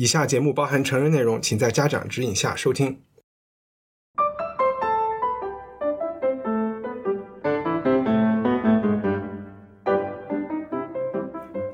[0.00, 3.00] 以下节目包含成人内容，请在家长指引下收听。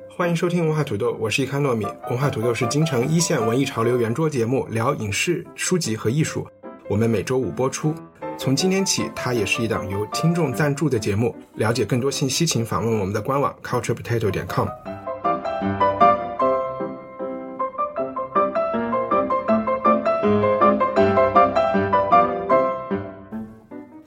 [0.09, 1.85] 欢迎收听文化土豆，我是一康糯米。
[2.09, 6.49] 文化土豆是京城一线文艺潮流圆桌节目，聊影视、书籍和艺术。
[6.89, 7.95] 我们每周五播出。
[8.39, 11.37] 从今天起，它也是一档由听众赞助的节目。
[11.57, 14.67] 了解更多信息，请访问我们的官网 culturepotato 点 com。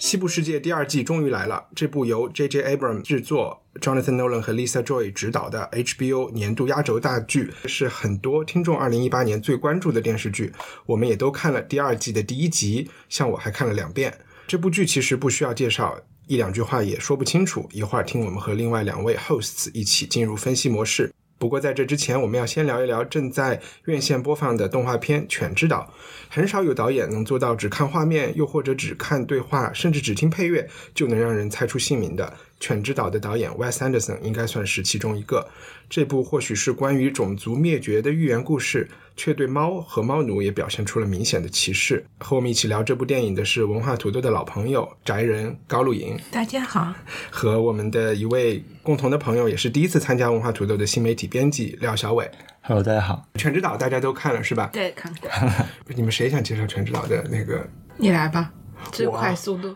[0.07, 1.67] 西部世界第二季终于来了。
[1.75, 2.63] 这部由 J.J.
[2.63, 10.53] Abrams 制作、Jonathan Nolan 和 Lisa Joy 执导的 HBO 年度压轴大剧，是很多听众2018年最关注的电视剧。
[10.85, 14.17] 我们也都看了第二季的第一集，像我还看了两遍。
[14.47, 17.67] 这部剧其实不需要介绍，一两句话也说不清楚。
[17.73, 21.13] 一会儿听我们和另外两位 hosts 一起进入分析模式。
[21.39, 25.93] 不过在这之前，我们要先聊一聊正在院线播放的动画片《犬之岛》。
[26.29, 32.25] 很少有导演能做到只看画面，又或者只看对话，甚至只听配乐就能让人猜出姓名的。
[32.59, 35.47] 《犬之岛》的导演 Wes Anderson 应该算是其中一个。
[35.87, 42.03] 这部或许是关于种族灭绝的寓言故事，却对猫和猫奴也表现出了明显的歧视。
[42.17, 46.91] 和我们一起聊这部电影的是文化土豆的老朋友宅人高露莹，大家好，
[47.29, 52.29] 和我们的一位共同的朋友，也是第一次参加文化土豆的新媒体编辑廖小伟。
[52.67, 53.25] Hello，大家好。
[53.39, 54.69] 《全职岛》大家都看了是吧？
[54.73, 55.29] 对，看过，
[55.95, 57.65] 你们谁想介绍《全职岛》的那个？
[57.95, 58.51] 你来吧，
[58.91, 59.73] 最快速度。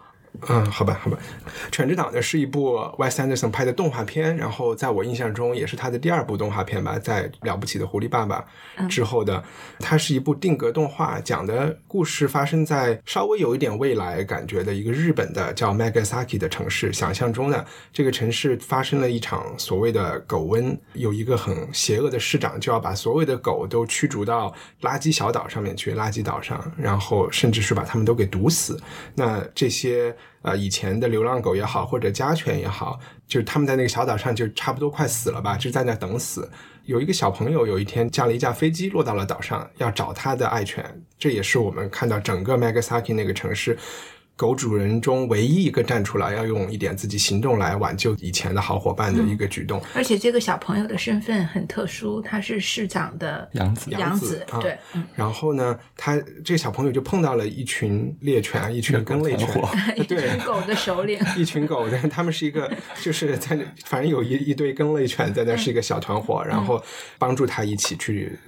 [0.47, 1.17] 嗯，好吧，好吧，
[1.71, 8.43] 《犬之岛》呢是一部 Wes Anderson 拍的动画片，然后在我印象中也是他的第二部动画片吧，在《了不起的狐狸爸爸》
[8.87, 9.43] 之后的。
[9.79, 16.93] 它是一部定格动画，讲的故事发生在稍微有一点未来感觉的一个日本的叫 Magasaki 的城市。
[16.93, 28.79] 想象中呢，这个城市发生了一场所谓的狗瘟，有一个很邪恶的市长就要把所有的狗都驱逐到垃圾小岛上面去，垃圾岛上，然后甚至是把它们都给毒死。
[29.15, 36.49] 那这些呃以前的流浪狗也好，或者家犬也好，就是他们在那个小岛上就差不多快死了吧，就在那等死。
[36.85, 41.03] 有一个小朋友有一天驾了一架飞机落到了岛上，要找他的爱犬。
[41.17, 43.77] 这也是我们看到整个 Nagasaki 那个城市。
[44.41, 53.91] 狗主人中唯一一个站出来要用一点自己行动来挽救以前的好伙伴的一个举动，而且这个小朋友的身份很特殊，他是市长的养子。
[53.91, 55.03] 养子，啊对，嗯。
[55.13, 59.47] 然后呢，他这个小朋友就碰到了一群猎犬，一群跟类犬
[59.95, 62.67] 一群 狗的首领， 一群狗，但是他们是一个，
[62.99, 66.83] 就是在那，反正有一一堆跟类犬在那是一个小团伙，然后
[67.19, 68.39] 帮助他一起去。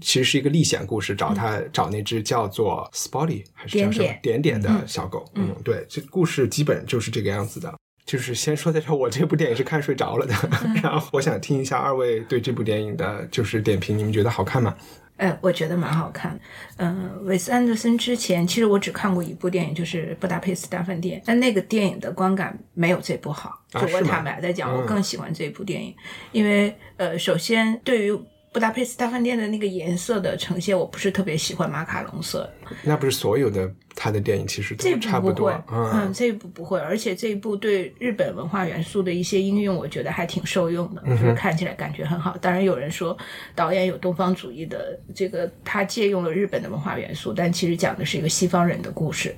[0.00, 5.24] 其实是一个历险故事，找他找那只叫做 Spotty 还是叫什么点点点的小狗。
[5.34, 7.74] 嗯，对，这故事基本就是这个样子的。
[8.04, 10.34] 就是先说在这儿，我这部电影是看睡着了的，
[10.82, 14.74] 然后我想听一下二位对这部电影的就是点评，你们觉得好看吗？
[15.18, 16.38] 哎，我觉得蛮好看。
[16.76, 23.50] 嗯、韦斯安德森之前其实我只看过一部电影，就是《布达佩斯大饭店》，但那个电影的观感没有这部好。
[23.72, 25.94] 啊就我坦白的讲，嗯我更喜欢这部电影，
[26.32, 28.18] 因为呃，首先对于
[28.58, 32.52] 布达佩斯大饭店的那个颜色的呈现，我不是特别喜欢马卡龙色，
[32.82, 42.36] 那不是所有的他的电影其实都差不多不会，，嗯，嗯这一部不会，而且这一部对日本文化元素的一些应用，我觉得还挺受用的，嗯就是看起来感觉很好。
[42.38, 43.16] 当然，有人说
[43.54, 49.32] 导演有东方主义的这个，他借用了日本的文化元素，但其实讲的是一个西方人的故事。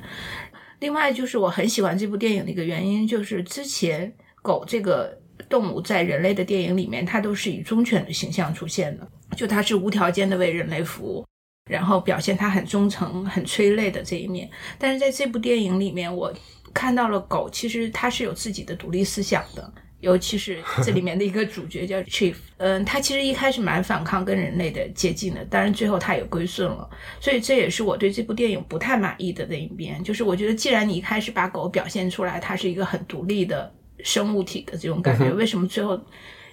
[0.79, 4.11] 另外，就是我很喜欢这部电影的一个原因，就是之前
[4.41, 5.20] 狗这个
[5.51, 11.23] 动物在人类的电影里面，它都是以忠犬的形象出现的，就它是无条件的为人类服务。
[11.71, 14.49] 然后表现它很忠诚、很催泪的这一面。
[14.79, 16.33] 但是在这部电影里面，我
[16.73, 19.73] 看到了狗，其实它是有自己的独立思想的。
[20.01, 26.89] 尤其是这里面的一个主角叫 Chief，嗯，他其实一开始蛮反抗跟人类的接近的，当然最后他也归顺了，
[27.21, 33.71] 所以这也是我对这部电影不太满意的那一边，就是我觉得既然你一开始把狗表现出来，它是一个很独立的
[34.05, 36.01] 生物体的这种感觉，为什么最后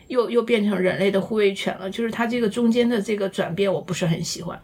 [0.07, 1.89] 又又变成人类的护卫犬了？
[1.89, 4.59] 就是它这个中间的这个转变，我不是很喜欢。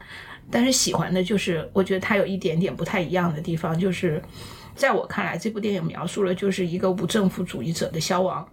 [0.52, 4.22] 但是喜欢的就是，我觉得它有一点点不太一样的地方，就是
[4.76, 8.48] 在我看来，这部电影描述了就是一个无政府主义者的消亡。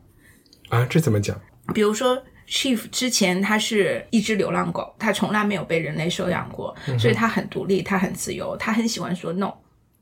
[0.69, 1.39] 啊，这怎么讲？
[1.75, 2.17] 比如说
[2.49, 9.53] Chief 之前他是一只流浪狗，他从来没有被人类收养过，所以他很独立，他很自由，他很喜欢说 no。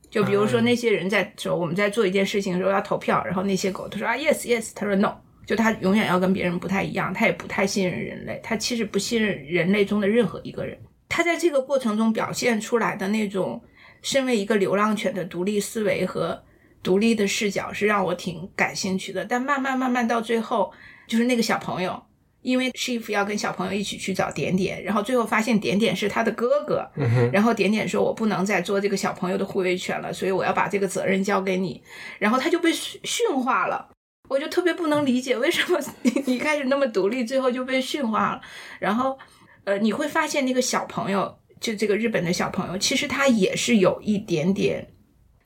[0.09, 5.13] 就比如说那些人在说我们在做一件事情的时候要投票，然后那些狗他说啊 yes yes，他说 no，
[5.45, 10.77] 就他永远要跟别人不太一样，他也不太信任人类，他其实不信任人类中的任何一个人。
[11.07, 13.61] 他在这个过程中表现出来的那种
[14.01, 16.43] 身为一个流浪犬的独立思维和
[16.81, 19.25] 独立的视角是让我挺感兴趣的。
[19.25, 20.71] 但慢慢慢慢到最后，
[21.07, 22.01] 就是那个小朋友。
[22.41, 26.89] 因为 Chief 要跟小朋友一起去找点点，然后最后发现点点是他的哥哥，
[27.33, 31.83] 然后点点说：“我不能再做这个小朋友的护卫犬了，所以我要把这个责任交给你。”
[32.17, 33.89] 然后他就被驯驯化了，
[34.29, 38.41] 我就特别不能理解为什么你 一开始那么独立，最后就被驯化了。
[38.79, 39.17] 然后，
[39.65, 44.87] 呃，你会发现那个小朋友，就这个日本的小朋友，其实他也是有一点点。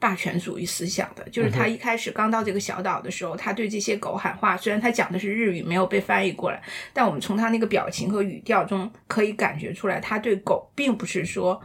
[0.04, 4.58] 霸权主义思想的，就是他一开始刚到这个小岛的时候，他对这些狗喊话。
[4.58, 6.62] 虽然他讲的是日语，没有被翻译过来，
[6.92, 11.58] 但我们从他那个表情和语调中可以感觉出来，他对狗并不是说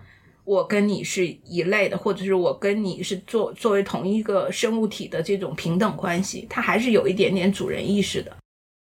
[0.44, 8.37] 我跟你是一类的，或者是我跟你是作作为同一个生物体的这种平等关系，他还是有一点点主人意识的。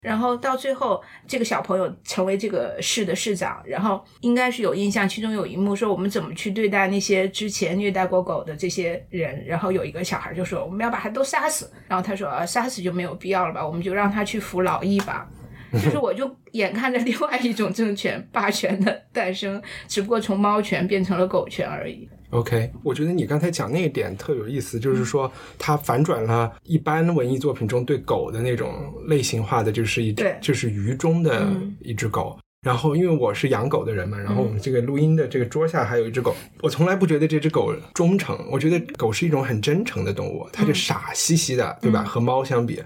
[0.03, 15.29] 然后到最后，这个小朋友成为这个市的市长，然后应该是有印象，其中有一幕说我们怎么去对待那些之前虐待过狗的这些人，然后有一个小孩就说我们要把他都杀死，然后他说啊杀死就没有必要了吧，我们就让他去服劳役吧，
[15.73, 22.09] 就是我就 眼看着另外一种政权霸权的诞生，只不过从猫权变成了狗权而已。
[22.33, 31.47] OK，我觉得你刚才讲那一点特有意思，就是说它反转了一般文艺作品中对狗的那种类型化的，就是一就是愚中的
[31.81, 32.39] 一只狗。
[32.63, 42.05] 然后因为我是养狗的人嘛，然后我们这个录音的这个桌下还有一只狗，我从来不觉得这只狗忠诚，我觉得狗是一种很真诚的动物，它就傻兮兮的，对吧？
[42.05, 42.81] 和猫相比，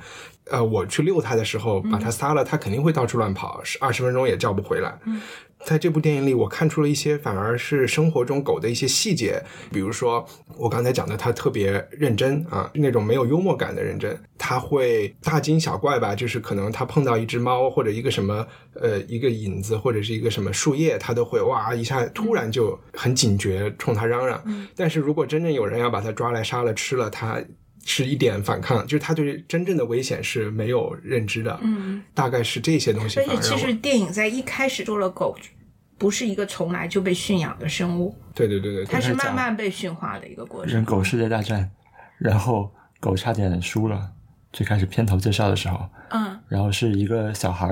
[0.50, 4.98] 呃，我去遛它的时候，把它撒了，它肯定会到处乱跑，二十分钟也叫不回来。
[5.64, 9.42] 在这部电影里，我看出了一些反而是生活中狗的一些细节，
[9.72, 10.24] 比如说
[10.56, 24.40] 我刚才讲的，它特别认真啊，那种没有幽默感的认真，它会大惊小怪吧，就是可能它碰到一只猫或者一个什么呃一个影子或者是一个什么树叶，它都会哇一下突然就很警觉，冲它嚷嚷。
[24.76, 27.42] 但是如果真正有人要把它抓来杀了吃了，它。
[27.88, 31.58] 是一点反抗，就是他对真正的危险是没有认知的。
[31.62, 33.20] 嗯，大概是这些东西。
[33.20, 35.34] 而且其实电影在一开始做了狗，
[35.96, 38.14] 不是一个从来就被驯养的生物。
[38.34, 40.74] 对对对对，它是慢慢被驯化的一个过程。
[40.74, 41.70] 人狗世界大战，
[42.18, 44.10] 然后狗差点输了。
[44.52, 47.68] 最开始片头介绍的时候，嗯，然后是一个小孩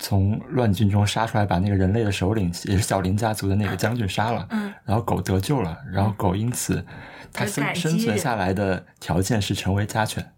[0.00, 4.44] 从乱军中杀出来，把那个人类的首领也是小林家族的那个将军杀了。
[4.50, 6.84] 嗯，然后狗得救了，然后狗因此。
[7.32, 10.32] 它生生存下来的条件是成为家犬，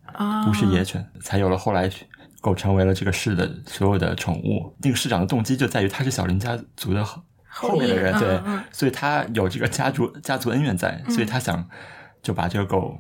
[0.45, 1.91] 不是野犬，才有了后来
[2.43, 4.77] 狗成为了这个市的所有的宠物。
[4.83, 8.39] 那个市长的动机就在于他是小林家族的后面的人，对，
[8.71, 11.67] 所以他有这个家族家族恩怨在，所以他想
[12.23, 12.95] 就把这个狗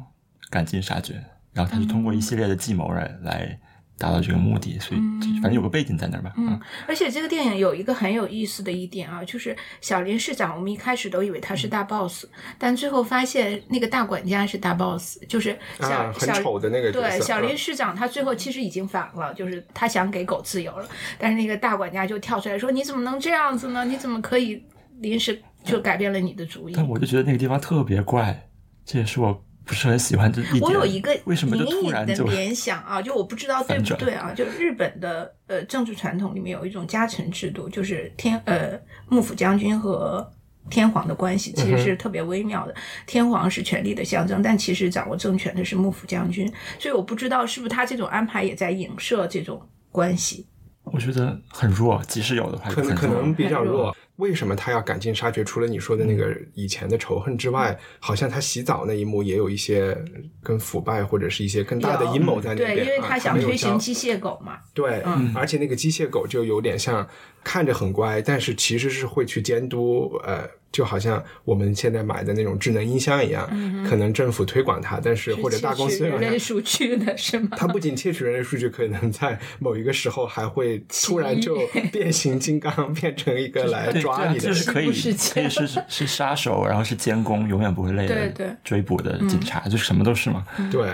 [0.49, 1.23] 赶尽杀绝。
[1.53, 3.61] 然后他就通过一系列的计谋来来。
[4.03, 5.01] 达到这个目的，所以
[5.41, 6.33] 反正有个背景在那儿吧。
[6.37, 12.27] 嗯，而且这个电影有一个很有意思的一点啊，就是小林市长，我们一开始都以为他是大 boss，
[12.59, 23.85] 但最后发现那个大管家是大 boss，就是小很丑的那个对小林市长，他最后其实已经反了，就是他想给狗自由了，但是那个大管家就跳出来说：“你怎么能这样子呢？
[23.85, 24.61] 你怎么可以
[24.99, 28.49] 临时就改变了你的主意？”但我就觉得那个地方特别怪，
[28.85, 29.44] 这也是我。
[29.65, 38.79] 不是很喜欢这一我有一个为什么就突然的联想啊，就我不知道对不对啊，就日本的呃政治传统里面有一种家臣制度，就是天呃
[39.09, 40.29] 幕府将军和
[40.71, 42.75] 天皇的关系其实是特别微妙的。
[43.07, 50.47] 天皇是权力的象征，但其实掌握政权的是幕府将军，所以我不知道是不是他这种安排也在影射这种关系。
[50.85, 53.95] 我觉得很弱，即使有的话，可能可能比较弱。
[54.17, 55.43] 为什么他要赶尽杀绝？
[55.43, 59.97] 除了你说的那个以前的仇恨之外，好像他洗澡那一幕也有一些
[60.43, 62.77] 跟腐败或者是一些更大的阴谋在里边。
[62.77, 64.59] 对，因为他想推行机械狗嘛。
[64.75, 65.03] 对，
[65.35, 67.07] 而且那个机械狗就有点像
[67.44, 70.49] 看着很乖，但是其实是会去监督呃。
[70.72, 73.46] 就好像我们现在买的那种智能音箱一样，
[73.87, 77.51] 可能政府推广它，但是或者大公司人类数据的是吗？
[77.58, 81.58] 它不仅窃取人类数据，可能在某一个时候还会突然就
[81.93, 90.43] 变形金刚，变成一个来抓你的，就是可以可以是 是杀手，然后是监工，永远不会累的追捕的警察，就什么都是嘛。
[90.70, 90.89] 对，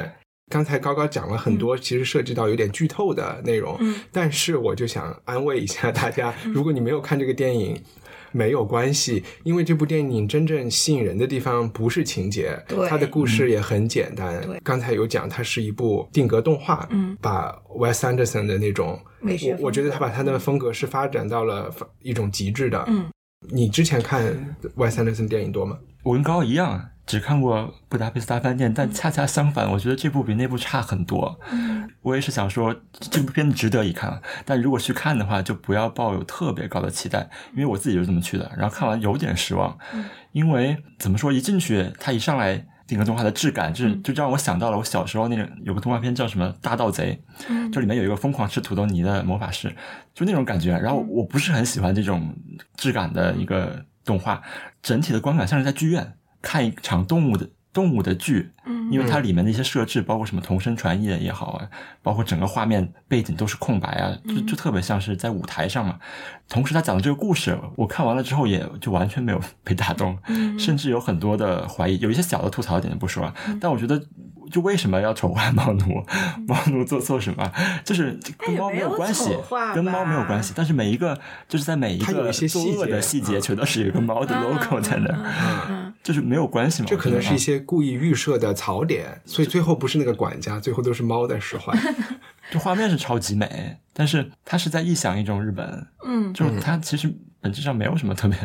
[0.49, 3.79] 刚才高高讲了很多，其实涉及到有点剧透的内容，
[4.11, 7.83] 但是我就想安慰一下大家， 如果你没有看这个电影。
[8.31, 12.87] 没有关系，因为这部电影真正吸引人的地方不是情节，对。
[12.87, 14.39] 它的故事也很简单。
[14.43, 14.61] 对。
[14.63, 22.85] 刚才有讲，它是一部定格动画，嗯，把 Wes Anderson 的那种美学我我觉得他把他的风格是发展到了一种极致的。
[22.89, 23.07] 嗯，
[23.51, 25.79] 你之前看 Wes Anderson 电影多吗？
[26.03, 31.41] 我跟高一样，只看过《布达佩斯大饭店》，但恰恰相反，我觉得这部比那部差很多。
[31.51, 38.53] 嗯，我也是想说，这部片子值得一看，但如果去看的话，就不要抱有特别高的期待，因为我自己就是这么去的。
[38.57, 39.77] 然后看完有点失望，
[40.33, 42.67] 因为怎么说，一进去他一上来。
[42.89, 47.23] 定格动画的质感，就是就让我想到了我小时候那个有个动画片叫什么《大盗贼》，
[47.71, 49.71] 就里面有一个疯狂吃土豆泥的魔法师，
[50.15, 50.71] 就那种感觉。
[50.71, 52.35] 然后我不是很喜欢这种
[52.79, 54.41] 质感的一个动画，
[54.81, 61.69] 整体的观感像是在剧院看一场动物的动物的剧，嗯因为它里面的一些设置，包括什么同声传译的也好啊，
[62.03, 65.99] 包括整个画面背景都是空白啊，就就特别像是在舞台上嘛。
[66.49, 70.17] 同时，他讲的这个故事，我看完了之后也就完全没有被打动，
[70.59, 73.35] 甚至有很多的怀疑，有一些小的吐槽点就不说了。
[73.61, 74.01] 但我觉得，
[74.51, 76.03] 就为什么要丑化猫奴？
[76.49, 77.53] 猫奴做错什么？
[77.85, 79.37] 就是跟猫没有关系
[79.75, 80.55] 跟猫没有关系。
[80.57, 86.89] 但是每一个就是在每一个细节的细节，嗯全都是有一个猫的 logo 在那儿，嗯就是没有关系嘛。
[86.89, 91.73] 这可能是一些故意预设的槽点，所以最后不是那个管家，最后都是猫在使坏。
[92.51, 97.15] 这画面是超级美，但是它是在臆想一种日本，嗯就是它其实
[97.49, 98.37] 本质上没有什么特别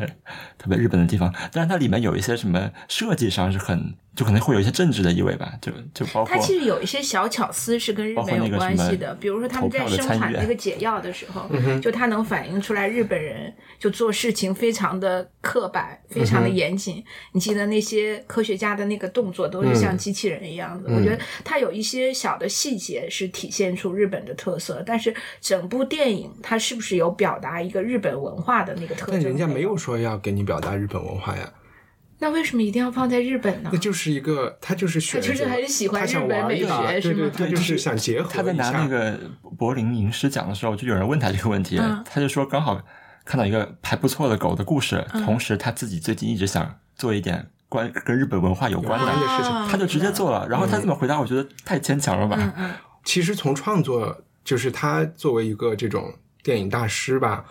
[0.57, 17.03] 特别日本的地方，但是它里面有一些什么设计上是很，就可能会有一些政治的意味吧，就就包括它其实有一些小巧思是跟日本有关系的，比如说他们在生产那个解药的时候，嗯就它能反映出来日本人就做事情非常的刻板，非常的嗯严谨。
[17.33, 29.09] 你记得那些科学家的那个动作都是嗯像机器人一样的，我觉得它有一些小的细节是体现出日本的特色，但是整部电影它是不是有表达一个日本文化的那个特征？
[29.12, 31.51] 但人家没有说要给你表达日本文化呀，
[32.19, 33.77] 那为什么一定要放在日本呢那？
[33.77, 39.19] 就是一个他就是选择，他就是很喜欢日本美学是吗对对，他就是想结合他在拿那个
[39.57, 42.81] 柏林吟诗奖的时候，就有人问他这个问题，嗯他就说刚好
[43.25, 50.47] 看到一个还不错的狗的故事，嗯同时他自己最近一直想做一点关跟日本文化有关的事情啊他就直接做了。
[50.47, 52.53] 然后他这么回答，我觉得太牵强了吧？
[53.03, 57.43] 其实从创作，就是他作为一个这种电影大师吧，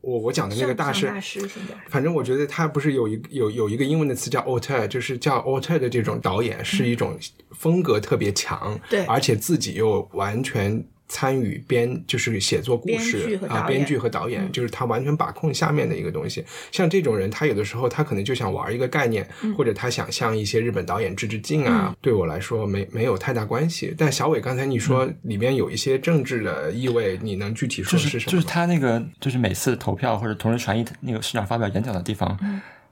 [0.00, 1.40] 我我讲的那个大师，大师
[1.88, 7.18] 反正我觉得他不是有一有有一个英文的词叫 auteur，就是叫 auteur 的这种导演是一种
[7.50, 9.04] 风格特别强，对。
[9.06, 16.44] 而且自己又完全参与编，就是写作故事啊，编剧和导演，嗯就是他完全把控下面的一个东西。
[16.70, 23.94] 像这种人，他有的时候他可能就想玩一个概念，嗯或者他想向一些日本导演致致敬啊，对我来说没没有太大关系。
[23.96, 28.32] 但小伟刚才你说里面有一些政治的意味，你能具体说就是什么？
[28.32, 32.38] 就是他那个就是每次投票或者同时传译那个市长发表演讲的地方，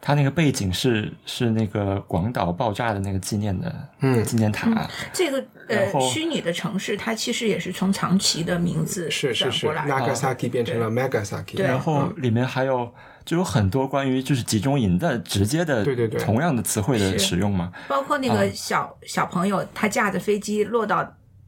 [0.06, 4.22] 嗯他那个背景是是那个广岛爆炸的那个纪念的嗯。
[4.24, 9.66] 纪念塔，这个呃虚拟的城市，它其实也是从长崎的名字是是是。
[9.66, 11.66] ，Nagasaki 变成了 Megasaki，对。
[11.66, 12.88] 然后里面还有
[13.24, 16.20] 就有很多关于就是集中营的直接的对对对。
[16.20, 21.02] 同样的词汇的使用嘛，包括那个小、小朋友，他驾着飞机落到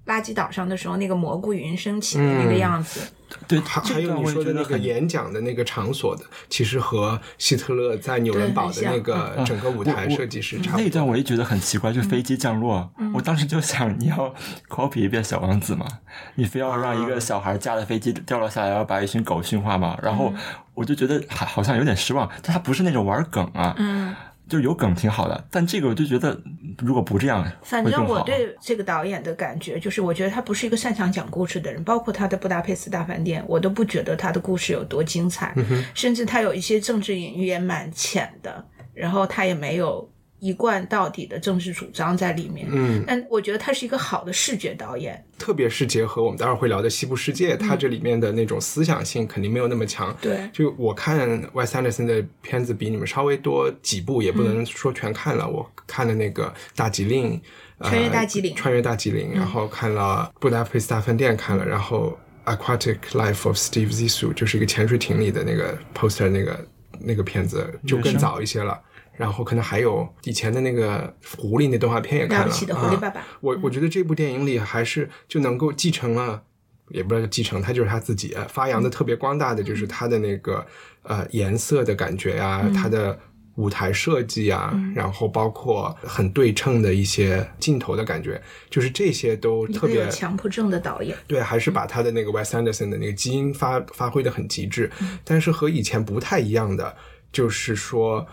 [0.07, 3.01] 垃圾岛上的时候，那个蘑菇云升起的那个样子，
[3.47, 14.35] 对，还还有你说的那个演讲的那个场所的，其实和希特勒在纽伦堡的那个嗯整个舞台设计是差不多那一段我也觉得很奇怪，就飞机降落，嗯我当时就想，你要
[14.69, 15.87] copy 一遍《小王子》吗？
[16.35, 19.99] 你非要让一啊个小孩驾着飞机掉落下来，要把一群狗驯化吗？
[20.03, 20.35] 然嗯后
[20.75, 24.15] 我就觉得还好像有点失望，但他不是那种玩梗啊，嗯，
[24.49, 26.41] 就有梗挺好的，但这个我就觉得
[26.79, 28.23] 如果不这样反正我。
[28.23, 35.55] 对这个导演的感觉就是，我觉得他不是一个擅长讲故事的人，包括他的《布达佩斯大饭店》，我都不觉得他的故事有多精彩，
[35.95, 40.09] 甚至他有一些政治隐喻也蛮浅的，然后他也没有
[40.41, 42.67] 一贯到底的政治主张在里面。
[42.71, 50.17] 嗯，但我觉得他是一个好的视觉导演，特别是结合我们待会儿会聊的《西部世界》，它这里面的那种思想性肯定没有那么强。
[50.21, 55.49] 对就我看 Wes Anderson 的片子比你们稍微多几部，也不能说全看了。
[55.49, 56.45] 我看了那个
[56.77, 57.33] 《大吉岭》，
[57.79, 62.19] 呃穿越大吉岭穿越大吉岭，然后看了《布达佩斯大饭店》，看了，然后
[62.57, 66.67] 《Aquatic Life of Steve Zissou》就是一个潜水艇里的那个 poster 那个
[67.01, 68.81] 那个片子，就更早一些了。
[69.19, 73.21] 然后可能还有以前的那个狐狸那动画片也看了，了不起的狐狸爸爸。
[73.21, 76.43] 啊我我觉得这部电影里还是就能够继承了，
[76.91, 80.65] 也不知道继承，他就是他自己呃发扬的特别光大的，就是他的那个
[81.03, 82.73] 呃颜色的感觉呀、嗯。
[82.73, 83.19] 他的
[83.57, 91.17] 舞台设计啊，然后包括很对称的一些镜头的感觉，就是这些都特别有强迫症的导演。
[91.27, 94.89] 对，还是把他的那个 Wes Anderson 的那个基因发发挥的很极致，
[95.25, 96.95] 但是和以前不太一样的，
[97.33, 98.25] 就是说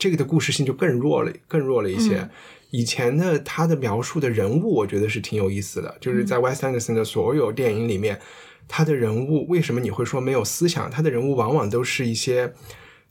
[0.00, 2.28] 这个的故事性就更弱了，更弱了一些。
[2.70, 8.18] 以前的他的描述的人物，我觉得是挺有意思的，就是在 Wes Anderson 的所有电影里面，
[8.66, 10.90] 他的人物为什么你会说没有思想？
[10.90, 12.54] 他的人物往往都是一些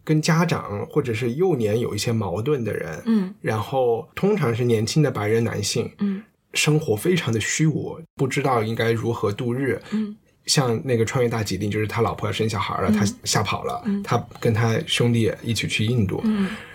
[0.03, 10.15] 跟家长或者是幼年有一些矛盾的人，嗯，然后通常是年轻的白人男性，嗯，生活非常的虚无，不知道应该如何度日，嗯。
[10.49, 16.23] 像那个穿越大吉定，就是他老婆要生小孩了，他吓跑了，他跟他兄弟一起去印度。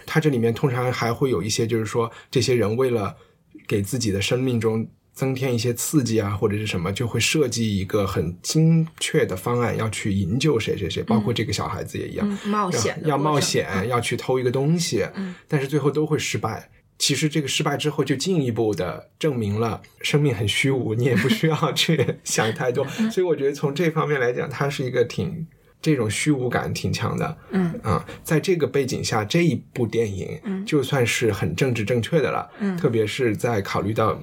[0.07, 3.16] 他这里面通常还会有一些，就是说这些人为了
[3.66, 15.04] 给自己的生命中增添一些刺激啊，或者是什么，就会设计一个很精确的方案，要去营救谁谁谁，包括这个小孩子也一样，冒险要冒险，要去偷一个东西，
[15.49, 16.71] 但是最后都会失败。
[16.98, 22.86] 其实这个失败之后，就进一步的证明了生命很虚无，你也不需要去想太多。
[23.10, 25.46] 所以我觉得从这方面来讲，它是一个挺
[25.82, 27.36] 这种虚无感挺强的。
[27.50, 32.48] 嗯啊，在这个背景下，这一部电影就算是很政治正确的了。
[32.60, 34.18] 嗯，特别是在考虑到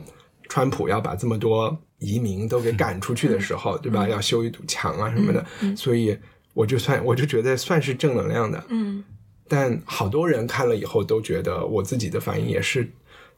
[0.47, 4.07] 川普要把这么多移民都给赶出去的时候，对吧？
[4.07, 6.17] 要修一堵墙啊什么的，所以
[6.53, 8.63] 我就算我就觉得算是正能量的。
[8.69, 9.03] 嗯。
[9.53, 12.89] 但好多人看了以后都觉得，我自己的反应也是，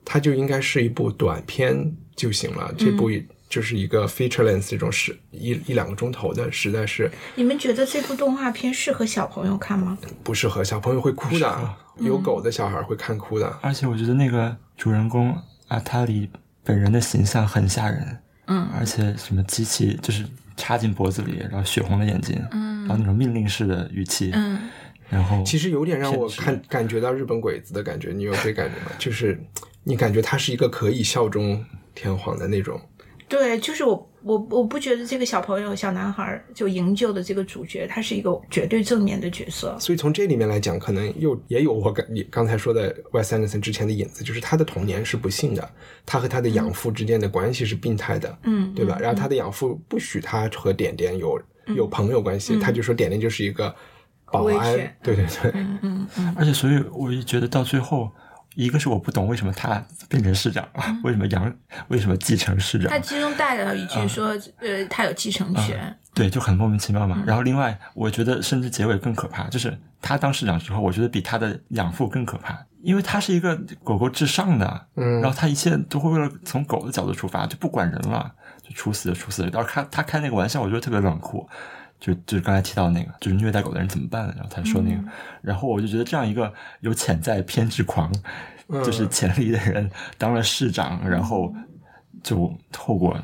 [0.06, 2.72] 它就应该是一部短片就行了。
[2.78, 3.10] 这部
[3.50, 7.10] 就是一个 feature length 这种是一一两个钟头的，实在是。
[7.34, 9.98] 你们觉得这部动画片适合小朋友看吗？
[10.24, 13.58] 不适合，小朋友会哭的，有狗的小孩会看哭的。
[13.64, 15.36] 而且我觉得那个主人公
[15.70, 16.30] 阿塔里
[16.64, 20.24] 本人的形象很吓人，嗯，而且什么机器就是
[20.56, 24.60] 插进脖子里，然后血红的眼睛，嗯，然后那种命令式的语气，嗯。
[25.14, 28.92] 然后，其实有点让我看感觉到日本鬼子的感觉，你有这感觉吗？
[29.00, 29.40] 就是
[29.84, 32.80] 你感觉他是一个可以效忠天皇的那种。
[33.30, 39.76] 对，就是我我我不觉得这个小朋友小男孩就营救的这个主角，他是一个绝对正面的角色。
[39.80, 45.68] 所以从这里面来讲，可能又也有我刚你刚才说的 Wes Anderson 之前的影子，就是他的童年是不幸的，
[46.06, 49.00] 他和他的养父之间的关系是病态的，嗯，对吧？
[49.02, 51.42] 然后他的养父不许他和点点有
[51.76, 53.74] 有朋友关系，他就说点点就是一个。
[54.34, 54.74] 保安，
[55.04, 58.12] 对对对，嗯嗯嗯， 而且所以我就觉得到最后，
[58.56, 61.54] 一个是我不懂为什么他变成市长了，为什么杨
[61.90, 62.90] 为什么继承市长？
[62.90, 67.24] 他其中带了一句说，呃，他有继承权，对，就很莫名其妙嘛。
[67.28, 78.32] 然后另外，我觉得甚至结尾更可怕，就是他当市长之后，我觉得比他的养父更可怕，因为他是一个狗狗至上的，嗯，然后他一切都会为了从狗的角度出发，就不管人了，
[78.62, 79.44] 就处死就处死。
[79.52, 81.48] 然后他他开那个玩笑，我觉得特别冷酷。
[82.04, 84.26] 就就是刚才提到那个，就是虐待狗的人怎么办？
[84.36, 85.02] 然后他说那个，
[85.42, 88.12] 然后我就觉得这样一个有潜在偏执狂，
[88.84, 91.56] 就是潜力的人当了市长，然后
[92.22, 93.18] 就透过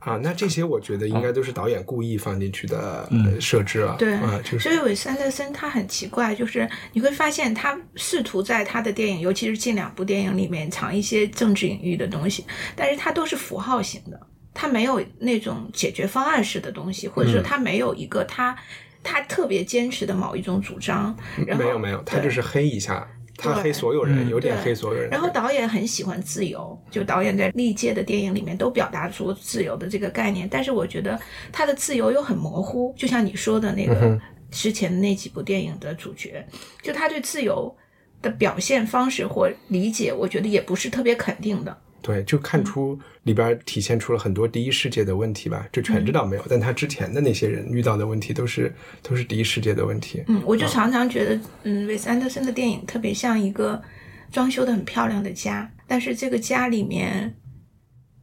[0.00, 3.08] 啊，那这些我觉得应该都是导演故意放进去的
[3.40, 3.96] 设置了。
[3.98, 12.44] 对啊，所以韦斯安德森他很奇怪，就是你会发现他试图在他的电影，尤其是近两部电影里面藏一些政治隐喻的东西，
[12.76, 14.20] 但是他都是符号型的。
[14.58, 18.56] 他没有那种解决方案式的东西，或者说他没有一个他
[19.02, 21.14] 他特别坚持的某一种主张。
[21.46, 25.10] 然后没有没有，他就是黑一下，他黑所有人，有点黑所有人。
[25.10, 30.48] 然后导演很喜欢自由，就导演在历届的电影里面都表达出自由的这个概念。
[30.50, 31.20] 但是我觉得
[31.52, 34.18] 他的自由又很模糊，就像你说的那个
[34.50, 36.42] 之前的那几部电影的主角，
[36.82, 37.76] 就他对自由
[38.22, 41.76] 的表现方式或理解，我觉得也不是特别肯定的。
[42.06, 45.66] 对，就看出里边体现出了很多第一世界的问题吧。
[45.72, 46.44] 就全知道没有？
[46.48, 50.22] 但他之前的那些人遇到的问题都是都是第一世界的问题。
[50.28, 53.82] 嗯，我就常常觉得，嗯，韦斯安德森的电影特别像一个
[54.30, 57.34] 装修的很漂亮的家，但是这个家里面，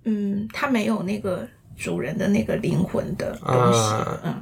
[0.06, 3.94] 嗯，他没有那个主人的那个灵魂的东西。
[4.24, 4.42] 嗯。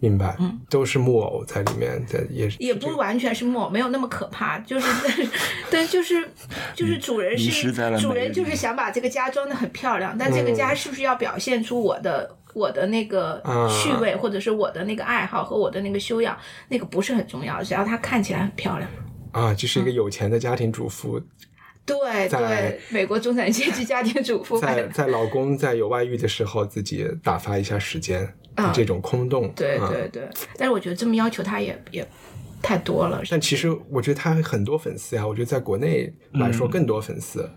[0.00, 4.86] 明白，嗯，都是木偶在里面的，也是也不完全是木偶，没有那么可怕，就是，
[5.70, 6.28] 对，就是
[6.74, 18.88] 就是主人是主人，就是想把这个家装的很漂亮，但这个家是不是要表现出我的我的那个趣味，或者是我的那个爱好和我的那个修养，那个不是很重要，只要它看起来很漂亮。
[19.32, 21.20] 啊，就是一个有钱的家庭主妇。
[21.88, 28.28] 对对，美国中产阶级家庭主妇，在在老公在有外遇的时候，自己打发一下时间，
[28.74, 29.50] 这种空洞。
[29.56, 32.06] 对对对，但是我觉得这么要求他也也
[32.60, 33.22] 太多了。
[33.30, 37.48] 但其实我觉得他很多粉丝呀，我觉得在国内来说更多粉丝。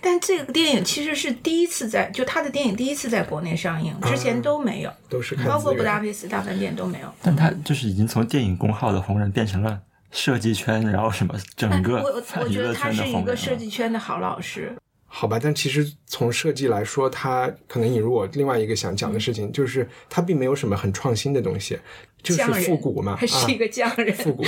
[0.00, 7.08] 但这个电影其实是第一次在，就他的电影第一次在国内上映，之前都没有，都是包括布达佩斯大饭店都没有。
[7.22, 9.80] 但他就是已经从电影公号的红人变成了。
[10.10, 14.72] 设计圈，然后什么 整个我我觉得他是一个设计圈的好老师。
[15.10, 21.78] 好吧，但其实从设计来说，他可能引入我另外一个想讲的事情，就是他并没有什么很创新的东西。
[22.20, 24.44] 就是复古嘛，还是一个匠人复古。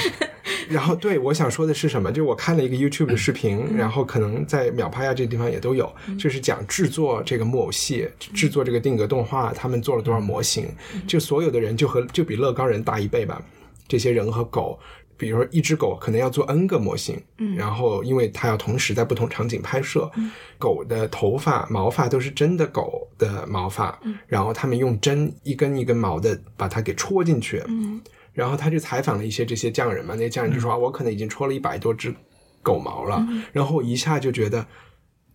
[0.68, 2.10] 然后对我想说的是什么？
[2.10, 10.68] 就我看了一个 YouTube 的视频，然后可能在秒拍啊这地方也都有，就是讲制作这个木偶戏、制作这个定格动画，他们做了多少模型，
[11.06, 13.40] 就所有的人就和就比乐高人大一倍吧。
[13.86, 14.78] 这些人和狗，
[15.20, 20.11] 比如说一只狗可能要做 N 个模型，嗯，然后因为它要同时在不同场景拍摄，
[20.59, 28.00] 狗的头发毛发都是真的狗的毛发，嗯，然后他们用针一根一根毛的把它给戳进去，嗯。
[28.33, 32.14] 然后他就采访了一些这些匠人嘛，那些匠人就说啊，我可能已经戳了一百多只
[32.62, 34.66] 狗毛了，然后一下就觉得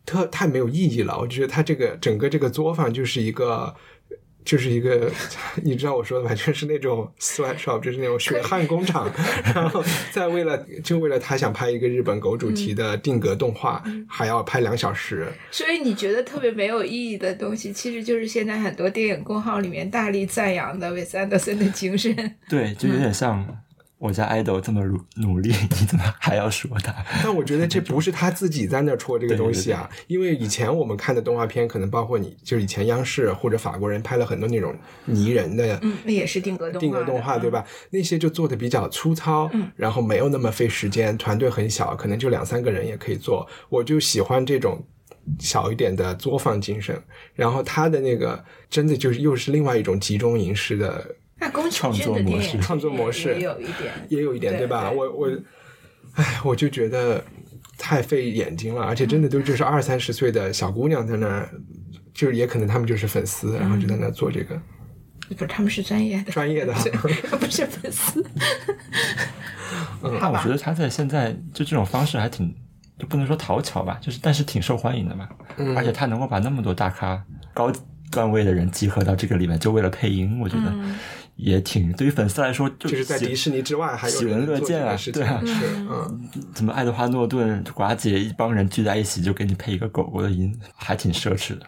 [0.04, 1.16] 特太没有意义了。
[1.20, 3.76] 我就觉得他这个整个这个作坊就是一个。
[4.46, 5.12] 就是一个，
[5.64, 6.36] 你知道我说的吧？
[6.36, 9.12] 就是那种 sweatshop，就是那种血汗工厂，
[9.56, 15.28] 然后再为了就为了他想拍一个日本狗主题的定格动画，还要拍两小时。
[15.52, 22.16] 所以你觉得特别没有意义的东西，其实就是现在很多电影公号里面大力赞扬的韦斯安德森的精神。
[22.48, 23.46] 对，就有点像。
[23.98, 26.94] 我家爱豆这么努努力，你怎么还要说他？
[27.24, 37.66] 但我觉得这不是他自己在那戳这个东西啊，因为以前我们看的动画片，可能包括你，就是以前央视或者法国人拍了很多那种拟人的，嗯，那也是定格动画，定格动画对吧？
[37.92, 43.48] 那些就做的比较粗糙，嗯，然后没有那么费时间，团队很小，可能就两三个人也可以做。
[43.70, 44.86] 我就喜欢这种
[45.40, 47.02] 小一点的作坊精神，
[47.34, 51.16] 然后他的那个真的就是又是另外一种集中营式的。
[51.46, 54.90] 那宫崎骏的电影创作模式也有一点，也有一点，对吧？
[54.90, 55.30] 我我，
[56.16, 57.24] 哎，我就觉得
[57.78, 61.50] 太费眼睛了，而且真的都就是二三十岁的小姑娘在那儿，
[62.16, 64.60] 就是也可能他们就是粉丝，然后就在那做这个。
[65.30, 66.74] 不是，他们是专业的，专业的，
[67.40, 68.26] 不是粉丝。
[70.02, 72.52] 嗯， 那我觉得他在现在就这种方式还挺，
[72.98, 75.30] 就不能说讨巧吧，就是但是挺受欢迎的嘛。
[75.58, 77.72] 嗯，而且他能够把那么多大咖高。
[78.12, 80.74] 段位的人集合到这个里面，就为了配音，我觉得
[81.36, 91.66] 也挺对于粉丝来说，就是在迪士尼之外还有喜闻乐见啊，对啊，是 嗯，怎么爱德华诺顿、寡姐一帮人聚在一起就给你配一个狗狗的音，还挺奢侈的。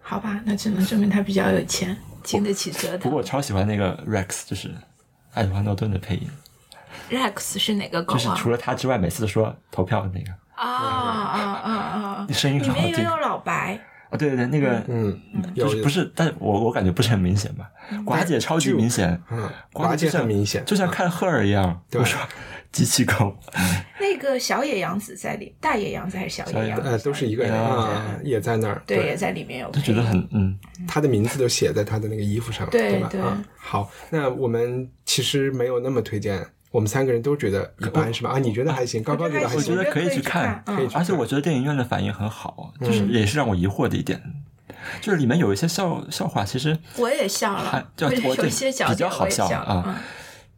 [0.00, 3.00] 好吧，那只能证明他比较有钱，经得起折腾。
[3.00, 4.70] 不过我超喜欢那个 Rex，就是
[5.34, 6.28] 爱德华诺顿的配音。
[7.10, 8.18] Rex 是哪个狗啊？
[8.18, 10.32] 就是除了他之外，每次都说投票的那个。
[10.54, 12.26] 啊啊啊啊！
[12.28, 12.84] 你声音很好听。
[12.84, 13.80] 里面也有老白。
[14.10, 15.18] 啊，对对对，那个，嗯，
[15.54, 17.70] 就是不是，但我我感觉不是很明显吧？
[18.04, 22.28] 寡姐超级明显，嗯，寡姐很明显，就像看赫尔一样，对吧？
[22.72, 23.36] 机器狗。
[23.98, 26.88] 那个小野洋子在里，大野洋子还是小野洋子？
[26.88, 29.70] 呃，都是一个人啊，也在那儿，对，也在里面有。
[29.70, 33.10] 就觉得很，嗯，他的名字都写在他的那个衣服上，对吧？
[33.18, 36.46] 啊，好，那我们其实没有那么推荐。
[36.70, 38.30] 我们三个人都觉得一般，是吧？
[38.30, 39.02] 啊，你觉得还行？
[39.02, 39.74] 高高觉得还行。
[39.74, 40.94] 我觉得可以去看，可以去。
[40.94, 44.22] 而且我觉得电影院的反应很好，就是也是让我疑惑的一点，
[45.00, 50.00] 就是里面有一些笑笑话，其实我也笑了，就我有些比较好笑啊。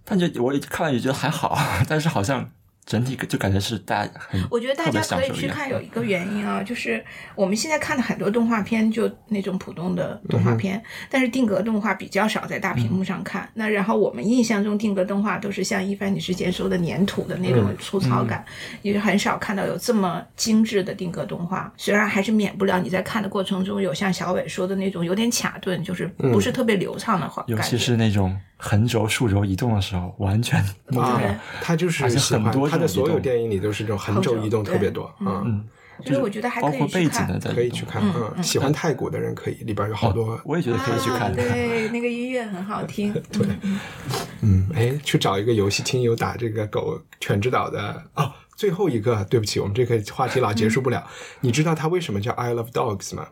[0.04, 2.50] 但就我看了也觉得还好， 但是好像。
[2.84, 7.02] 整体就感觉是大家很，我觉得大家可以去看，有一个原因啊，就是
[7.36, 13.48] 我们现在看的很多动画片，就那种普通的动画片，但是定格动画比较少在大屏幕上看。
[13.54, 18.44] 那然后我们印象中定格动画都是像一帆你之前说的粘土的那种粗糙感，
[18.82, 21.72] 也很少看到有这么精致的定格动画。
[21.76, 28.36] 虽然还是免不了你在看的过程中有像小伟说的那种有点卡顿，就是不是特别流畅的话，尤其是那种。
[28.64, 30.64] 横轴、竖轴移动的时候，完全
[30.96, 31.20] 啊，
[31.60, 35.68] 他就是很多他的所有电影里都是这种横轴移动特别多，嗯，
[36.04, 43.44] 就是我觉得还包括背景的，可以去看，嗯，喜欢太古的人可以，里边有好多，我也觉得可以去看，对，那个音乐很好听，对，
[44.42, 51.04] 嗯，哎，去找一个游戏厅有打这个狗犬之岛的哦，最后一个，对不起，我们这个话题老结束不了，
[51.40, 53.26] 你知道它为什么叫 I love dogs 吗？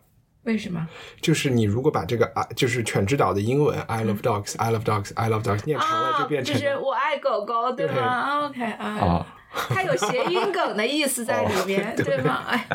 [0.44, 0.88] 为什么？
[1.20, 9.26] 就是你如果把这个啊，就是犬之岛的英文 I love dogs, I love dogs, I love dogs 念长了就变成就是我爱狗狗，对吗？OK 啊，
[9.68, 12.44] 它有谐音梗的意思在里面，对吗？
[12.48, 12.66] 哎，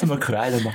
[0.00, 0.72] 这么可爱的吗？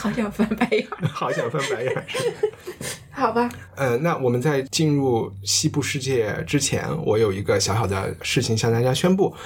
[0.00, 2.06] 好想翻白眼，好想翻白眼。
[3.12, 3.48] 好吧。
[3.76, 9.36] 呃，那我们在进入西部世界之前，我有一个小小的事情向大家宣布。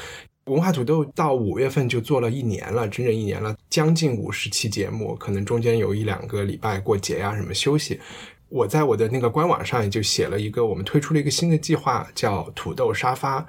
[0.46, 8.00] 文化土豆到五月份就做了一年了，整整一年了，将近五十期节目，可能中间有一两个礼拜过节呀什么休息。
[8.48, 13.44] 我在我的那个官网上也就写了一个，我们推出了一个新的计划，叫土豆沙发。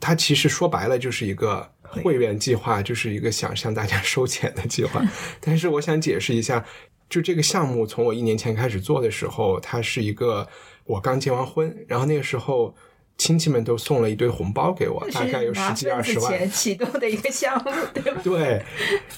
[0.00, 5.04] 它其实说白了就是一个会员计划，就是一个想向大家收钱的计划。
[5.42, 6.64] 但是我想解释一下，
[7.10, 10.48] 就这个项目从我一年前开始做的时候，它是一个
[10.84, 12.74] 我刚结完婚，然后那个时候。
[13.20, 16.50] 亲戚们都送了一堆红包给我，大概有十几二十万。
[16.50, 18.20] 启动的一个项目， 对吧？
[18.24, 18.64] 对，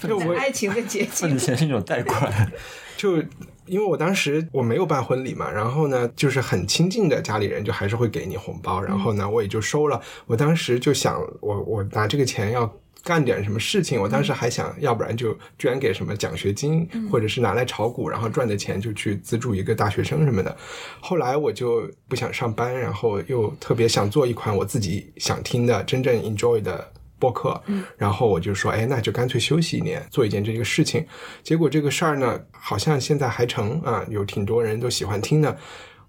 [0.09, 1.29] 就我爱情的结晶。
[1.29, 2.53] 份子钱是一种贷款。
[2.99, 3.19] 就
[3.67, 10.01] 因为我当时我没有办婚礼嘛，然后呢，就是很亲近的家里人就还是会给你红包，然后呢，我也就收了。
[10.27, 12.69] 我当时就想，我我拿这个钱要。
[13.03, 14.01] 干点什么事情？
[14.01, 20.57] 我当时还想要不然就捐给什么奖学金，或者是拿来炒股，然后赚的钱就去资助一个大学生什么的。
[21.01, 27.61] 后来我就不想上班，然后又特别想做一款我自己想听的、真正 enjoy 的播客。
[27.97, 31.05] 然后我就说，哎，那就干脆休息一年，做一件这个事情。
[31.43, 35.59] 结果这个事儿呢，好像现在还成啊，有挺多人都喜欢听的。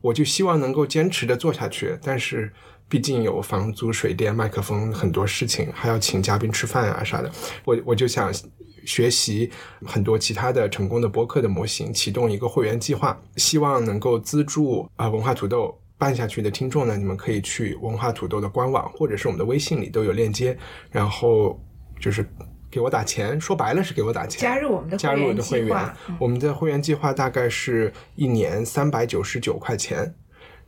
[0.01, 2.53] 我就希望能够坚持的做下去，但是。
[2.93, 7.31] 毕竟有房租、水电、麦克风很多事情，还要请嘉宾吃饭啊啥的。
[7.65, 8.31] 我我就想
[8.85, 9.49] 学习
[9.83, 16.95] 很多其他的成功的播客的模型，启动一个会员计划，希望能够资助啊文化土豆办下去的听众呢。
[16.95, 20.55] 你们可以去文化土豆的官网或者是我们的微信里都有链接，
[20.91, 21.59] 然后
[21.99, 22.23] 就是
[22.69, 25.93] 给我打钱，说白了是给我打钱，加入我们的加入我的会员。
[26.19, 30.13] 我们的会员计划大概是一年三百九十九块钱。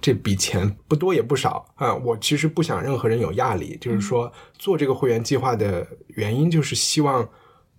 [0.05, 1.95] 这笔钱不多也不少啊！
[1.95, 7.27] 我其实不想任何人有压力，就是说做这个会员计划的原因，就是希望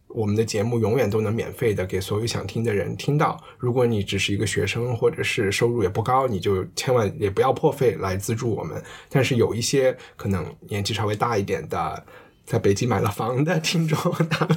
[0.08, 3.40] 我们的节目永远都能免费的给所有想听的人听到。
[3.58, 8.82] 如果你只是一个学生，或者是收入也不高，你就千万也不要破费来资助我们。
[9.08, 12.04] 但是有一些可能年纪稍微大一点的。
[12.46, 13.98] 在北京买了房的听众，
[14.30, 14.56] 他们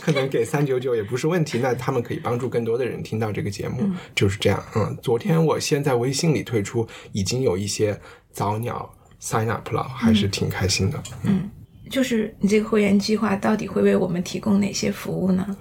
[0.00, 1.58] 可能给三九九也不是问题。
[1.58, 4.64] 那他们可以帮助更多的人听到这个节目，就是这样。
[4.74, 8.00] 嗯，昨天我先在微信里推出，已经有一些
[8.32, 11.02] 早鸟 sign up 了，还是挺开心的。
[11.24, 11.50] 嗯，
[11.90, 15.56] 就是你这个会员计划到底会为我们提供哪些服务呢？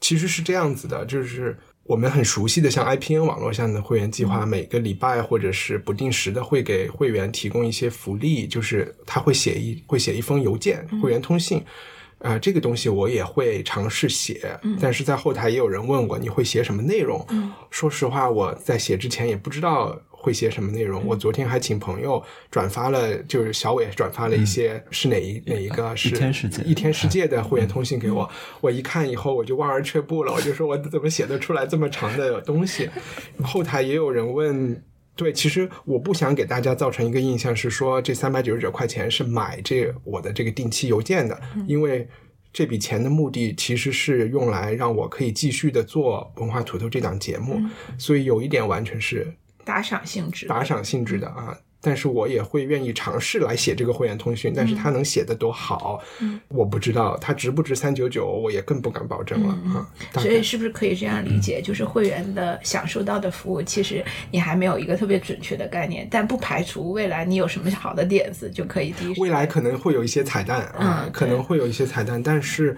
[0.00, 1.56] 其实是这样子的，就是。
[1.88, 11.62] 我们很熟悉的像 IPN 网络上的会员计划，每个礼拜或者是不定时的会给会员提供一些福利，就是他会写一会写一封邮件，会员通信，
[12.18, 17.24] 啊，这个东西我也会尝试写，但是在后台也有人问我你会写什么内容，
[17.70, 19.96] 说实话我在写之前也不知道。
[20.26, 21.06] 会写什么内容？
[21.06, 28.28] 我昨天还请朋友转发了，就是小伟转发了一些是哪一哪一个是一天世界一天世界的会员通信给我。
[28.60, 32.90] 我一看以后我就望而却步了，我就说我怎么写得出来这么长的东西？
[33.40, 34.82] 后台也有人问，
[35.14, 42.08] 对，其实我不想给大家造成一个印象是说这三百九十九块钱是买这我的这个定期邮件的，因为
[42.52, 47.60] 这笔钱的目的其实是用来让我可以继续的做文化土豆这档节目，
[47.96, 49.32] 所以有一点完全是。
[49.66, 56.00] 打赏性质，打赏性质的啊，但是我也会愿意尝试来写这个会员通讯，但是他能写的多好，
[56.46, 59.90] 我不知道他值不值三九九，我也更不敢保证了啊。
[60.20, 69.20] 所以是不是可以这样理解，就是会员的享受到的服务，其实你还没有一个特别准确的概念，但不排除未来你有什么好的点子就可以第一。
[69.20, 72.76] 未来可能会有一些彩蛋啊，可能会有一些彩蛋，但是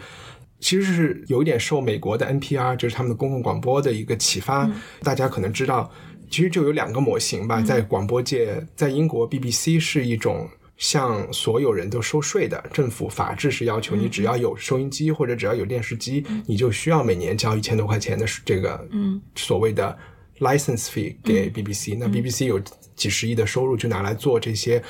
[0.59, 4.67] 其实是有一点受美国的 NPR，就是他们的公共广播的一个启发，
[5.03, 5.91] 大家可能知道。
[6.31, 18.87] 其实就有两个模型吧，在广播界，在英国 BBC 是一种向所有人都收税的政府法制是要求你只要有收音机或者只要有电视机，你就需要每年交一千多块钱的这个
[19.35, 19.97] 所谓的
[20.39, 21.97] license fee 给 BBC。
[21.99, 22.61] 那 BBC 有
[22.95, 24.81] 几十亿的收入就拿来做这些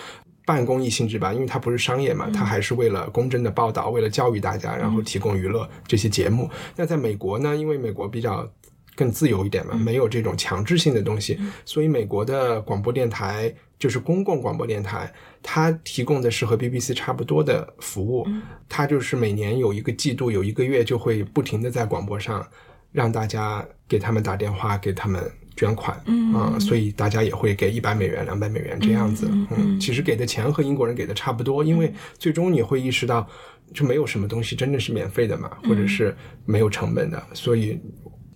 [0.45, 6.51] 半公益性质吧，因为它不是商业嘛，它还是为了公正的报道，为了教育大家，然后提供娱乐这些节目。
[6.77, 8.51] 那在美国呢，因为美国比较。
[8.99, 18.27] 更自由一点嘛，没有这种强制性的东西，所以美国的广播电台就是公共广播电台，它提供的是和 BBC 差不多的服务，
[18.69, 22.45] 它就是每年有一个季度，有一个月就会不停的在广播上
[22.91, 25.23] 让大家给他们打电话，给他们
[25.55, 25.97] 捐款，
[26.35, 33.25] 啊，所以大家也会给一百美元、两百美元这样子，嗯，其实给的钱和英国人给的差不多，因为最终你会意识到，
[33.73, 37.79] 就没有什么东西真的是免费的嘛，或者是没有成本的，所以。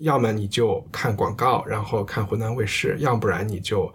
[0.02, 3.92] 要么你就看广告，然后看湖南卫视；要不然你就，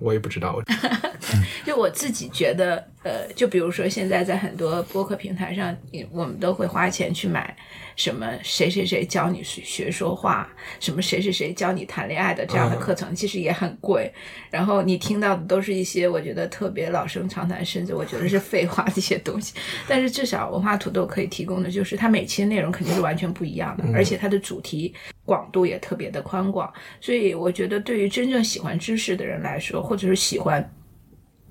[0.00, 0.60] 我也不知道。
[1.64, 5.76] 就我自己觉得，呃，就比如说现在在很多播客平台上，
[6.12, 7.56] 我们都会花钱去买。
[7.96, 10.46] 什么谁谁谁教你学说话，
[10.80, 14.12] 什么谁谁谁教你谈恋爱的这样的课程，其实也很贵。
[14.50, 19.54] 然后你听到的都是一些我觉得特别老生常谈，甚至我觉得是废话的一些东西。
[19.88, 26.70] 但是至少文化土豆可以提供的就是，它每期的内容肯定是完全不一样的，而且它的主题广度也特别的宽广。
[27.00, 30.74] 所以我觉得，对于真正喜欢知识的人来说，或者是喜欢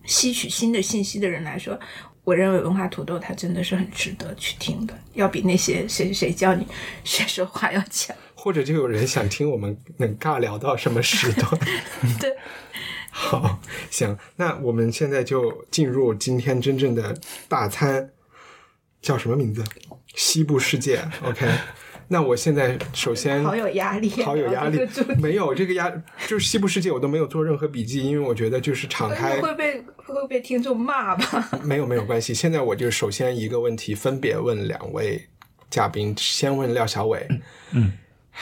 [0.04, 1.80] 吸取新的信息的人来说。
[2.26, 6.66] 我认为文化土豆它真的是很值得去听的，要比那些谁谁谁教你
[7.04, 8.16] 学说话要强。
[8.34, 11.60] 或者就有人想听我们能尬聊到什么时段？
[12.20, 12.36] 对，
[13.12, 13.60] 好，
[13.92, 17.16] 行，那我们现在就进入今天真正的
[17.48, 18.10] 大餐，
[19.04, 19.64] 叫什么名字？
[20.16, 21.08] 西部世界。
[21.24, 21.48] OK，
[22.08, 24.80] 那我现在首先好有压力，好有压力。
[25.20, 25.90] 没有这个压，
[26.28, 31.50] 就是西部世界我都没有做任何笔记，因为我觉得就是敞开会被会被听众骂吧？
[31.64, 32.34] 没有没有关系。
[32.34, 35.28] 现在我就首先一个问题，分别问两位
[35.70, 37.28] 嘉宾，先问廖小伟。
[37.72, 37.94] 嗯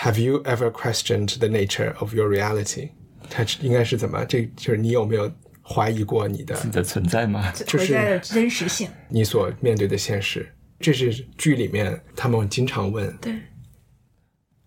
[0.02, 2.90] ，Have you ever questioned the nature of your reality？
[3.30, 4.26] 他应该是怎么？
[4.26, 5.32] 这就是你有没有
[5.66, 7.52] 怀疑过你的自己的存在吗？
[7.66, 10.46] 就是真实性，你所面对的现实。
[10.80, 13.16] 这是剧里面他们经常问。
[13.22, 13.34] 对，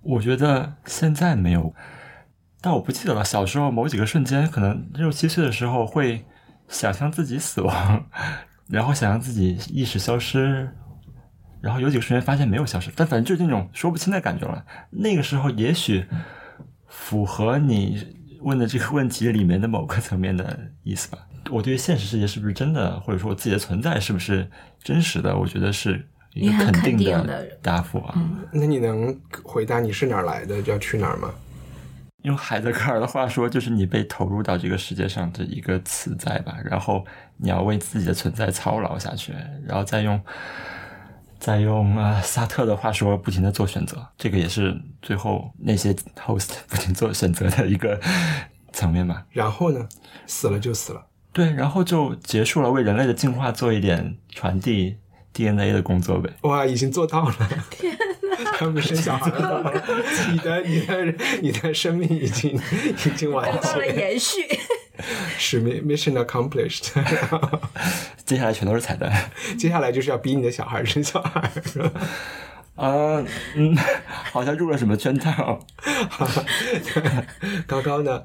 [0.07, 1.75] 我觉得现在没有，
[2.61, 3.25] 但我不记得了。
[3.25, 6.25] 小时候某几个瞬间，可能六七岁的时候会
[6.69, 8.07] 想象自己死亡，
[8.69, 10.71] 然后想象自己意识消失，
[11.61, 14.65] 然后有几个瞬间发现没有消失，但反正就是那种说不清的感觉了。
[14.91, 16.07] 那个时候也许
[16.87, 18.07] 符合你
[18.43, 21.19] 问的这个问题里面的某个层面的意思吧。
[21.51, 24.49] 我对于现实世界是不是真的，或者说我自己的存在是不是
[24.83, 25.37] 真实的？
[25.37, 28.15] 我觉得是一个肯定的答复啊。
[28.53, 31.33] 那你能回答你是哪儿来的，就要去哪儿吗？
[32.23, 36.57] 用海德格尔的话说，就是你被投入到这个世界上的一个存在吧。
[36.65, 37.05] 然后
[37.37, 39.33] 你要为自己的存在操劳下去，
[39.65, 40.21] 然后再用
[41.39, 44.05] 再用啊萨特的话说，不停的做选择。
[44.19, 48.01] 这个也是最后那些 host 不停做选择的一个
[48.73, 49.25] 层面吧。
[49.31, 49.89] 然后呢，
[50.27, 51.07] 死了就死了。
[51.33, 54.97] 对，然后就结束了为人类的进化做一点传递
[55.37, 56.31] DNA 的工作呗。
[56.43, 57.37] 哇，已经做到了！
[57.71, 59.73] 天哪，他们生小孩了，
[60.33, 62.59] 你的、你的、你的生命已经
[63.05, 64.41] 已经完成了延续，
[65.37, 66.89] 使命 mission accomplished。
[68.25, 71.93] 接下来全都是彩蛋，接下来就是要逼你的小孩生小孩，是吧？
[72.77, 73.23] 啊，
[73.55, 73.77] 嗯，
[74.33, 75.61] 好像入了什么圈套。
[77.67, 78.23] 高高呢？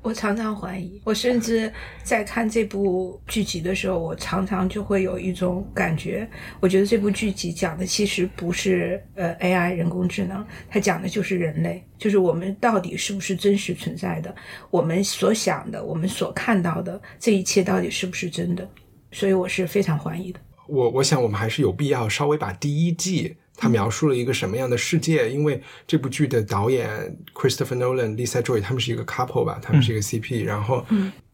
[0.00, 1.70] 我常常怀疑，我甚至
[2.02, 6.26] 在看这部剧集的时候，我常常就会有一种感觉，
[6.60, 14.34] 我觉得这部剧集讲的其实不是呃 AI 人工智能，它讲的就是人类，就是我们到底是不是真实存在的，
[14.70, 18.66] 我们所想的，我们所看到的这一切到底是不是真的，
[19.12, 20.40] 所以我是非常怀疑的。
[20.68, 23.36] 我我想我们还是有必要稍微把第一季。
[23.60, 25.28] 他描述了一个什么样的世界？
[25.28, 26.88] 因为这部剧的导演
[27.34, 30.86] Christopher Nolan、Lisa Joy 他们是一个 couple 吧，他们是一个 CP，然后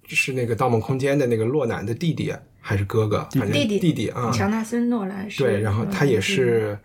[0.08, 3.28] 是那个《盗梦空间》的那个洛南的弟弟还是哥哥？
[3.32, 5.42] 反正弟弟弟啊，乔纳森·诺兰是。
[5.42, 6.78] 对，然后他也是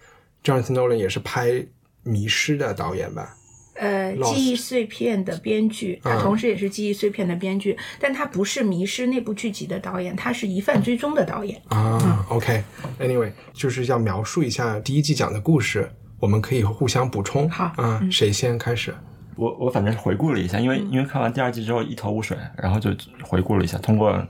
[0.43, 1.52] Jonathan Nolan 也是拍
[2.04, 3.38] 《迷失》的导演吧。
[3.80, 12.26] 呃，记忆碎片的编剧，他同时也是记忆碎片的编剧，但他不是《迷失》那部剧集的导演，他是疑犯追踪的导演啊。
[12.28, 15.89] OK，Anyway，就是要描述一下第一季讲的故事，
[16.20, 17.50] 我们可以互相补充。
[17.50, 18.94] 好啊，谁先开始？
[19.38, 22.92] 我我反正回顾了一下，因为因为看完第二季之后一头雾水，然后就
[23.24, 24.22] 回顾了一下，通过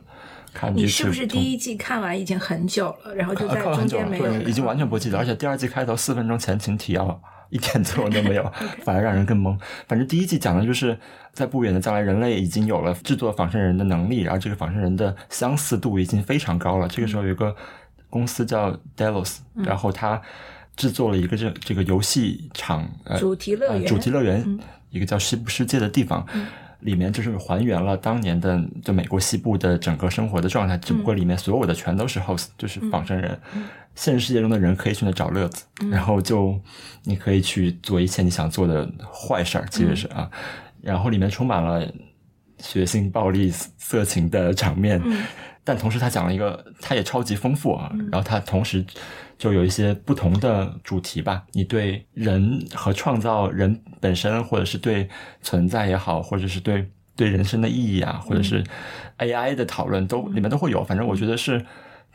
[0.53, 7.19] 看你是不是第一季看完已经很久了，然后就在中间没有，已经完全不记得，而且第二季开头四分钟前情提要。
[7.49, 8.51] 一点作用都没有，
[8.83, 9.57] 反而让人更懵。
[9.88, 10.97] 反正第一季讲的就是
[11.33, 16.88] 在不远的将来，人类已经有了制作仿生人的能力，然后这个仿生人的相似度已经非常高了。
[16.88, 17.55] 这个时候有一个
[18.09, 20.21] 公司叫 Delos，然后他
[20.75, 24.59] 制作了一个这这个游戏场，呃，主题乐园，主题乐园，
[24.89, 26.25] 一个叫西部世界的地方，
[26.81, 33.37] 里面就是还原了当年的就美国西部的整个生活的状态，只不过里面所有的全都是 host，就是仿生人。
[33.95, 36.57] 现实世界中的人可以去那找乐子，然后就
[37.03, 40.29] 你可以去做一切你想做的坏事儿，其实是啊，
[40.81, 41.85] 然后里面充满了
[42.59, 45.01] 血腥、暴力、色情的场面，
[45.65, 48.85] 但同时他讲了一个，他也超级丰富啊，然后他同时
[49.39, 55.10] 就有一些不同的主题吧，你对人和创造人本身，或者是对
[55.41, 58.63] 存在也好，或者是对对人生的意义啊，或者是
[59.17, 61.65] AI 的讨论，都里面都会有，反正我觉得是。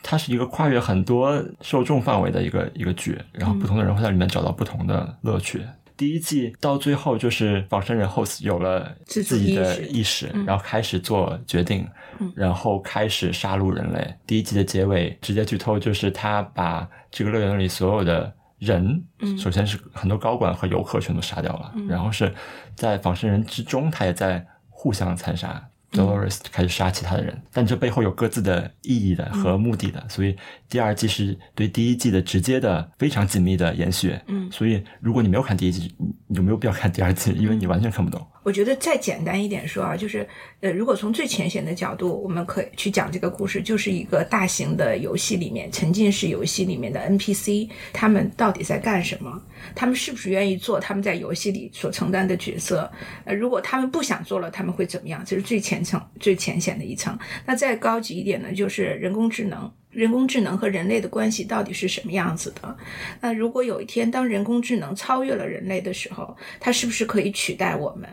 [0.07, 5.63] 它是一个跨越很多受众范围的一个一个剧，然后不同的人会在里面找到不同的乐趣。
[5.97, 11.87] 第一季到最后就是仿生人 host 有了自己的意识，然后开始做决定，
[12.35, 14.15] 然后开始杀戮人类。
[14.27, 19.03] 第一季的结尾直接剧透就是他把这个乐园里所有的人，
[19.39, 22.35] 首先是很多高管和游客全都杀掉了，然后是
[22.75, 25.65] 在仿生人之中，他也在互相残杀。
[25.95, 30.37] Dolores 开始杀其他的人，但这背后有各自的意义的和目的的，所以
[30.69, 34.19] 第二季是对第一季的直接的非常紧密的延续。
[34.27, 35.95] 嗯，所以如果你没有看第一季，
[36.27, 38.27] 你就没有必要看第二季，因为你完全看不懂。
[38.45, 40.29] 我觉得再简单一点说啊，就是
[40.61, 49.43] 呃，如果从最浅显的角度，我们可以去讲这个故事，就是一个大型的游戏里面沉浸式游戏里面的 NPC，他们到底在干什么？
[49.75, 52.89] 他们是不是愿意做他们在游戏里所承担的角色？
[53.25, 55.25] 呃，如果他们不想做了，他们会怎么样？
[55.27, 57.19] 这是最浅层、最浅显的一层。
[57.47, 59.73] 那再高级一点呢，就是人工智能。
[59.91, 62.77] 人工智能和人类的关系到底是什么样子的？
[63.21, 68.09] 那如果有一天当人工智能超越了人类的时候，它是不是可以取代我们？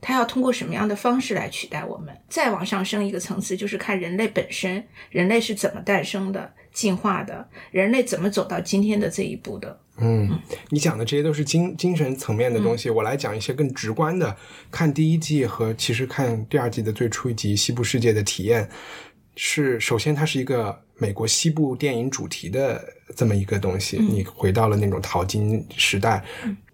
[0.00, 2.16] 它要通过什么样的方式来取代我们？
[2.28, 9.80] 再往上升一个层次，就是看人类本身，人类是怎么诞生的、进化的，人类怎么走到今天的这一步的。
[10.00, 10.30] 嗯，
[10.70, 14.36] 你讲的这些都是精精神层面的东西，我来讲一些更直观的。
[14.70, 18.68] 看第一季和其实看第二季的最初一集《西部世界》的体验，
[19.34, 22.80] 是首先它是一个美国西部电影主题的
[23.16, 26.24] 这么一个东西，你回到了那种淘金时代。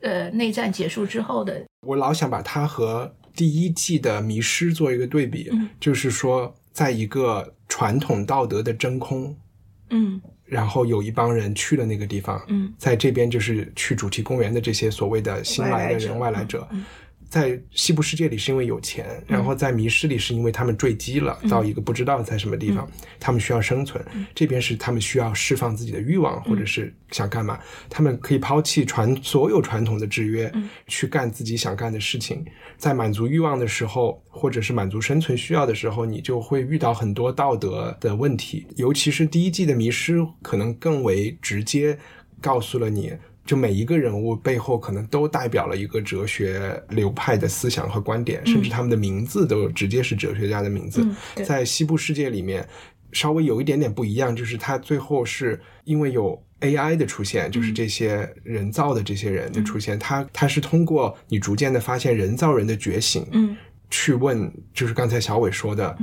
[0.03, 9.37] 呃，内战结束之后的，我老想把它和第一季的《迷失》做一个对比，就是说，在一个传统道德的真空，
[9.91, 10.21] 嗯。
[10.45, 16.69] 然后有一帮人去了那个地方，嗯，在这边就是去主题公园的这些所谓的新来的人、外来者。
[17.35, 24.01] 在西部世界里是因为有钱，然后在迷失里是因为他们坠机了，到一个不知道在什么地方，他们需要生存。
[24.37, 27.59] 这边是他们需要释放自己的欲望，或者是想干嘛？
[27.91, 30.49] 他们可以抛弃传所有传统的制约，
[30.87, 32.45] 去干自己想干的事情。
[32.77, 38.65] 在满足欲望的时候，或者是满足生存需要的时候，你就会遇到很多道德的问题。
[38.77, 41.99] 尤其是第一季的迷失，可能更为直接
[42.41, 43.13] 告诉了你。
[43.45, 51.07] 就每一个人物背后可能都代表了一个哲学流派的思想和观点，甚至他们的名字都直接是哲学家的名字。
[51.45, 52.67] 在西部世界里面，
[53.13, 63.55] 稍微有一点点不一样，就是他最后是因为有 AI 的出现，就是这些人造的这些人的出现，他他是通过你逐渐的发现人造人的觉醒，嗯，
[63.91, 65.95] 去问，就是刚才小伟说的，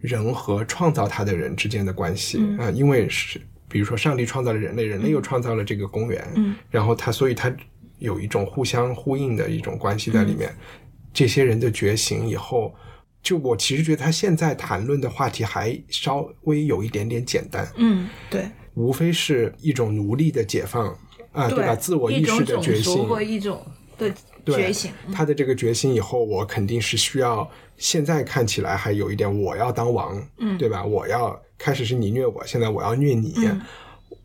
[0.00, 3.40] 人和创造他的人之间的关系啊，因为是。
[3.68, 7.54] 比如说，上帝创造了人类，人类又创造了这个公园，嗯，然后他，所以他
[7.98, 10.54] 有一种互相呼应的一种关系在里面。
[11.12, 12.74] 这些人的觉醒以后，
[13.22, 20.88] 就我其实觉得他现在谈论的话题还稍微有一点点简单，嗯，对，无非是一种奴隶的解放
[21.32, 21.74] 啊，对吧？
[21.74, 23.60] 自我意识的觉醒或一种
[23.96, 24.12] 的
[24.46, 27.48] 觉醒，他的这个觉醒以后，我肯定是需要。
[27.78, 30.84] 现在看起来还有一点，我要当王，嗯，对吧？
[30.84, 33.34] 我要开始是你虐我，现在我要虐你。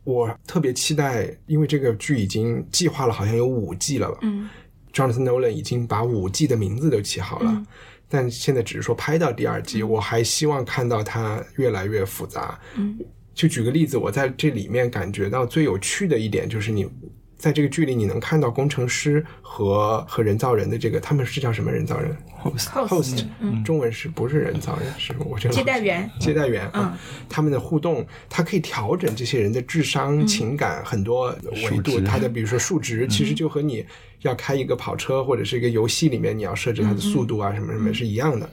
[0.06, 4.20] 我特别期待，因为这个剧已经计划了，好像有五季了吧？
[4.22, 4.50] 嗯
[4.94, 7.66] ，Jonathan Nolan 已经把五季的名字都起好了，
[8.08, 12.60] 但现在只是说拍到第二季，我还希望看到它越来越复杂。
[12.76, 13.00] 嗯，
[13.34, 16.88] 就举个例子，我在这里面感觉到最有趣的一点就是你。
[17.44, 23.26] 在这个剧里，你能看到工程师和和人造人的这个，他们是叫什么人造人？host，
[23.66, 24.88] 中文是不是人造人？
[24.98, 32.00] 是我觉得接待员，接待员啊，他们的互动，它可以调整这些人的智商、情感很多维度。
[32.00, 33.86] 他的比如说数值，其实就和你
[34.22, 38.50] 要开一个跑车或者是一个游戏里面你要设置它的速度啊什么什么是一样的。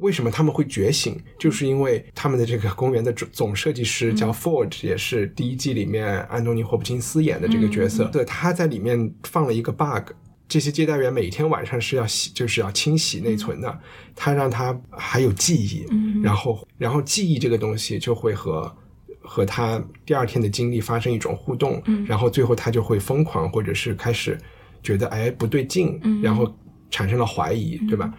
[0.00, 1.18] 为什么他们会觉醒？
[1.38, 8.04] 就是因为他们的这个公园的总总设计师叫 Ford，也是第一季里面安东尼霍普金斯演的这个角色。
[8.06, 10.12] 对，他在里面放了一个 bug，
[10.48, 13.80] 这些接待员每天晚上是要洗，就是要清洗内存的。
[14.16, 15.86] 他让他还有记忆，
[16.22, 18.74] 然后，然后记忆这个东西就会和
[19.20, 24.38] 和他第二天的经历发生一种互动，然后最后他就会疯狂，或者是开始
[24.82, 26.52] 觉得哎不对劲，然后
[26.90, 28.12] 产生了怀疑，对吧？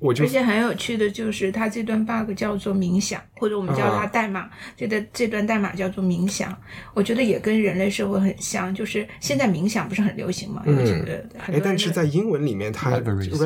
[0.00, 4.50] 而且很有趣的就是，它这段 bug 叫做冥想，或者我们叫它代码。
[4.76, 6.54] 这段这段代码叫做冥想，
[6.92, 8.74] 我觉得也跟人类社会很像。
[8.74, 10.62] 就是现在冥想不是很流行吗？
[10.66, 11.06] 嗯，
[11.38, 13.00] 哎，但是在英文里面，它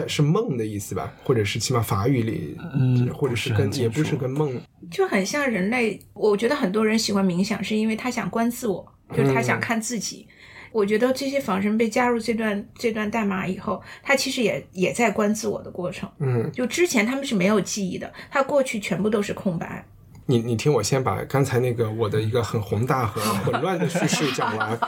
[0.08, 1.12] 是梦的意思吧？
[1.22, 6.00] 或者是起码法语里，嗯，或者是跟也不是跟梦，就很像人类。
[6.14, 8.84] 我觉得很多人喜欢冥想，是因为他想观自我，
[9.16, 10.26] 就是他想看自己。
[10.72, 16.08] 我觉得这些仿生被加入这段这段代码以后，他其实也也在观自我的过程。
[16.18, 19.84] 嗯，就之前他们是没有记忆的，他过去全部都是空白。
[20.26, 24.78] 你你听我先把刚才那个我的一个很宏大和 混乱的叙事讲完。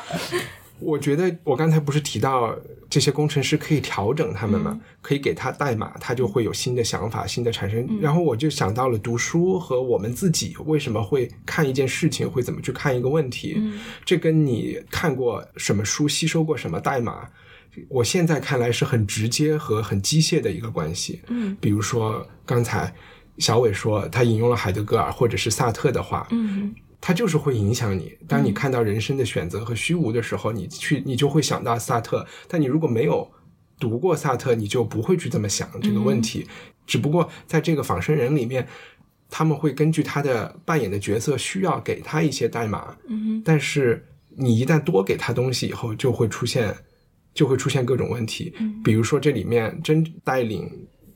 [0.80, 2.54] 我觉得我刚才不是提到
[2.88, 4.80] 这些工程师可以调整他们吗？
[5.00, 7.86] 可以给他代码，他就会有新的想法、新的产生。
[8.00, 13.60] 然后我就想到了读书和我们自己为什么会看一件事情，会怎么去看一个问题。
[14.04, 17.28] 这跟你看过什么书、吸收过什么代码，
[17.88, 21.20] 我现在看来是很直接和很机械的一个关系。
[21.28, 22.92] 嗯，比如说刚才
[23.38, 26.26] 小伟说他引用了海德格尔或者是萨特的话。
[26.30, 26.74] 嗯。
[27.00, 28.14] 它就是会影响你。
[28.28, 32.26] 当你看到人生的选择和虚无的时候，你去你就会想到萨特。
[32.46, 33.26] 但你如果没有
[33.78, 36.46] 读过萨特，你就不会去这么想这个问题。
[36.86, 38.66] 只不过在这个仿生人里面，
[39.30, 42.94] 他们会根据他的扮演的角色需要给他一些代码。
[43.08, 46.74] 嗯，但是你一旦多给他东西以后，就会出现
[47.32, 48.52] 就会出现各种问题。
[48.84, 50.70] 比如说这里面真带领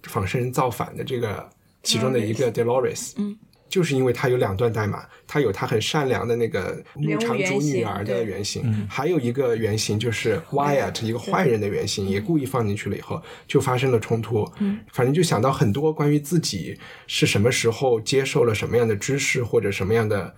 [0.04, 1.46] 仿生人造反的这个
[1.82, 3.12] 其中的一个 Dolores。
[3.16, 3.36] 嗯。
[3.74, 14.48] 就是因为他有两段代码，他有他很善良的那个牧场主女儿的原型，还有一个原型就是 Wyatt 一个坏人的原型，也故意放进去了以后就发生了冲突。
[14.60, 20.32] 嗯，反正就想到很多关于自己是什么时候接受了什么样的知识或者什么样的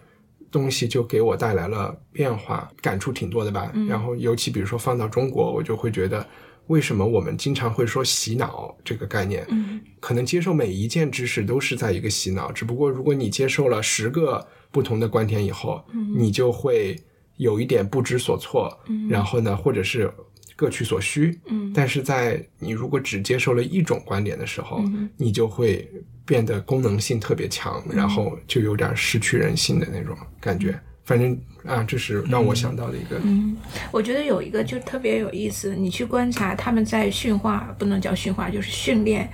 [0.51, 3.71] 东西，就给我带来了变化，感触挺多的吧。
[3.87, 6.27] 然后尤其比如说放到中国，我就会觉得。
[6.69, 9.47] 为什么我们经常会说洗脑这个概念？
[9.49, 16.97] 嗯，可能接受每一件知识都是在一个洗脑，只不过如果你接受了十个不同的观点以后，嗯，你就会
[17.37, 20.13] 有一点不知所措，嗯，然后呢，或者是
[20.57, 24.83] 各取所需，嗯，但是在你如果只接受了一种观点的时候，
[25.17, 25.89] 你就会
[26.25, 30.79] 变得功能性特别强，然后就有点失去人性的那种感觉。
[31.07, 33.21] 反正啊，这是让我想到的一个。
[33.23, 33.57] 嗯，
[33.93, 39.31] 我觉得有一个就特别有意思，你去观察他们在驯化，不能叫驯化，就是训练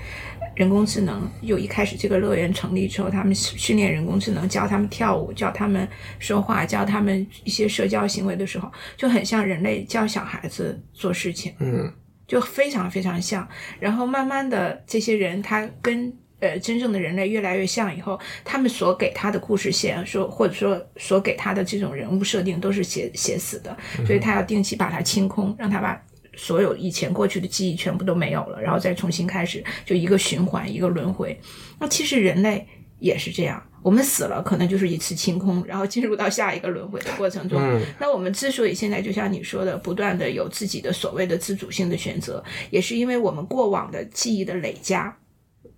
[0.54, 1.26] 人工智能。
[1.40, 11.54] 有一开始这个乐园成立之后，他们训练人工智能，教他们跳舞，教他们说话，教他们一些社交行为的时候，就很像人类教小孩子做事情。
[11.58, 11.90] 嗯，
[12.28, 13.48] 就非常非常像。
[13.80, 16.12] 然后慢慢的，这些人他跟。
[16.42, 25.96] 呃，真正的人类越来越像以后，他们所给他的故事线，说或者说所给他的这种人物设定都是写写死的，所以他要定期把它清空，让他把
[26.34, 31.38] 所有以前过去的记忆全部都没有了，然后再重新开始，就一个循环，一个轮回。
[31.78, 32.66] 那其实人类
[32.98, 37.62] 也是这样，我们死了可能就是一次清空，然后进入到下一个轮回的过程中。
[38.00, 45.16] 那我们之所以现在就像你说的，不断的有自己的所谓的自主性的选择，也是因为我们过往的记忆的累加。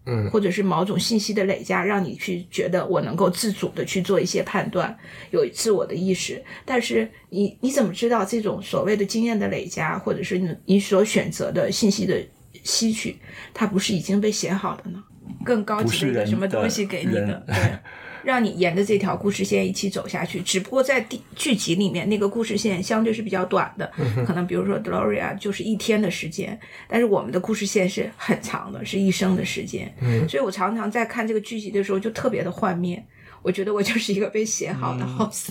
[0.06, 4.94] 嗯，或者是某种信息的累加，让你去觉得我能够自主的去做一些判断，
[5.30, 6.42] 有自我的意识。
[6.64, 12.22] 但是你你怎么知道这种所谓的经验的累加，或者是你你所选择的信息的
[12.62, 13.16] 吸取，
[13.52, 15.02] 它不是已经被写好的呢？
[15.44, 17.42] 更高级的一个什么东西给你的？
[17.46, 17.56] 对。
[18.24, 23.90] 让你沿着这条故事线一起走下去，只不过在第剧集里面那个故事线相对是比较短的，
[24.26, 26.58] 可能比如说 Gloria 就是一天的时间，
[26.88, 29.94] 但是我们的故事线是很长的，是一生的时间。
[30.28, 33.04] 所以我常常在看这个剧集的时候就特别的幻灭，
[33.42, 35.50] 我觉得我就是一个被写好的 host，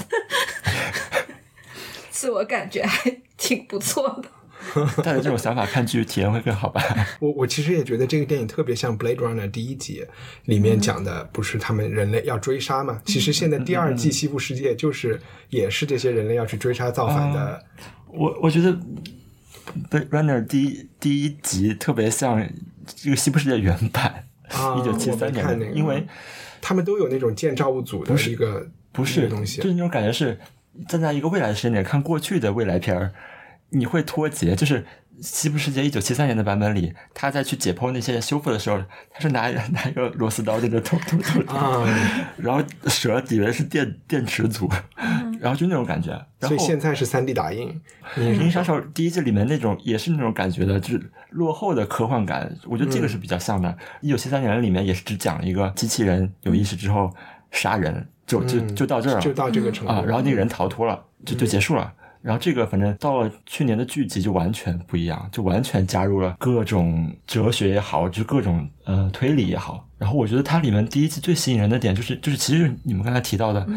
[2.10, 4.30] 自我感觉还挺不错的。
[5.04, 6.82] 带着这种想法看剧，体验会更好吧？
[7.20, 10.06] 我我其实也觉得这个电影特别像《Blade Runner》第一集
[10.46, 13.02] 里面讲的，不是他们人类要追杀嘛？
[13.06, 17.64] 其实现在第二季《西部世界》就是也是这些人类要去追杀造反的。
[18.08, 18.72] 我我觉得
[19.90, 22.48] 《Blade Runner》第一第一集特别像
[22.86, 24.26] 这个《西部世界》原版，
[24.80, 26.06] 一九七三年，因为
[26.62, 30.40] 他们都有那种建造物组的一个不是东西，就是那种感觉是
[30.88, 33.14] 站在一个未来的时间点看过去的未来片儿。
[33.74, 34.82] 你会脱节，就是
[35.22, 41.88] 《西部世界》一九七三年的版本里，他在去解剖那些修复的时候，他是拿 拿一个螺丝刀在那捅捅捅，
[42.38, 44.70] 然后蛇以为是电电池组，
[45.40, 46.10] 然后就那种感觉。
[46.42, 47.82] 所以现在是三 D 打印。
[48.22, 52.56] 《银翼杀手》第一季里面那种也是那种感觉的，就是落后的科幻感。
[52.66, 53.76] 我觉得这个是比较像的。
[54.02, 57.12] 一九七三年里面也是只讲了一个机器人有意识之后
[57.52, 60.04] 杀人，就就就到这儿了，就到这个程度啊。
[60.06, 61.94] 然后那个人逃脱了，就就结束了。
[62.24, 69.86] 然后这个反正到了去年的剧集就完全不一样，就完全加入了各种哲学也好，就各种呃推理也好。
[69.98, 73.68] 然后我觉得它里面第一季最吸引人的点就是就是其实你们刚才提到的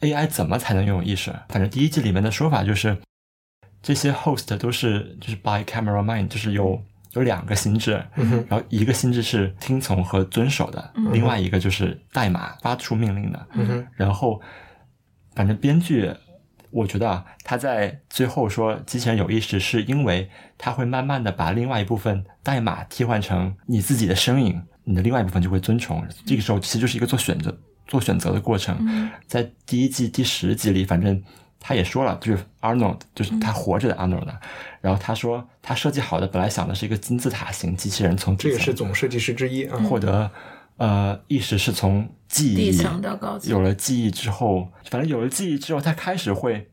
[0.00, 1.30] AI 怎么才能拥有意识？
[1.50, 2.96] 反正第一季里面的说法就是
[3.82, 6.82] 这些 host 都是就是 by camera mind，就是有
[7.12, 8.02] 有两个心智，
[8.48, 13.46] 然后一个心智是听从和遵守的，另外一个就是代码发出命令的。
[13.96, 14.40] 然后
[15.34, 16.10] 反正编剧。
[16.72, 26.02] 我觉得啊，他在最后说机器人有意识，是因为他会慢慢的把另外一部分代码替换成你自己的身影，你的另外一部分就会遵从。
[26.26, 27.56] 这个时候其实就是一个做选择、
[27.86, 29.10] 做选择的过程。
[29.26, 31.22] 在第一季第十集里，反正
[31.60, 34.26] 他也说了，就是 Arnold，就是他活着的 Arnold。
[34.80, 40.30] 然后他说，他设计好的本来想的是一个金字塔型机器人，从这也是总设计师之一获得。
[40.78, 42.74] 呃，意识是从记忆
[43.50, 46.70] 有了记忆之后，反正有了记忆之后，他开始会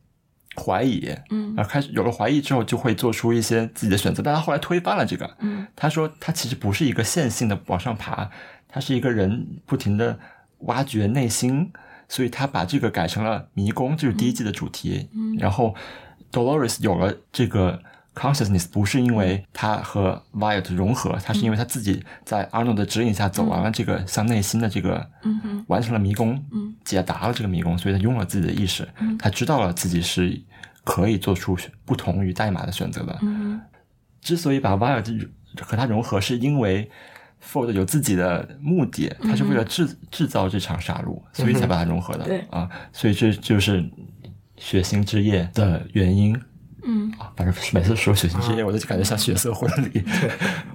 [0.55, 4.23] 怀疑，嗯，然后开始有了怀疑之后，就会做出一些自己的选择。
[4.23, 8.29] 但他后来推翻了这个，嗯，他说他其实不是一个线性的往上爬，
[8.69, 10.17] 他是一个人不停的
[10.59, 11.71] 挖掘内心，
[12.07, 15.09] 所以他把这个改成了迷宫，就是第一季的主题。
[15.13, 15.75] 嗯，然后
[16.31, 17.81] Dolores 有了这个。
[18.15, 25.09] Consciousness 不是因为他和 Wyatt 融合，他是因为他自己在 Arnold 的指引下走完了这个向内心的这个，
[25.67, 26.43] 完成了迷宫，
[26.83, 28.85] 解答了这个迷宫，所以他用了自己的意识，
[29.17, 30.41] 他知道了自己是
[30.83, 33.17] 可以做出不同于代码的选择的。
[34.21, 35.29] 之所以把 Wyatt
[35.61, 36.89] 和他融合，是因为
[37.41, 42.25] Ford 有自己的目的，他是为了制制造这场杀戮，所以才把它融合的。
[42.25, 42.39] 对。
[42.49, 43.89] 啊，所以这就是
[44.57, 46.37] 血腥之夜的原因。
[46.83, 50.03] 嗯，反正每次说血腥之夜，我就感觉像血色婚礼。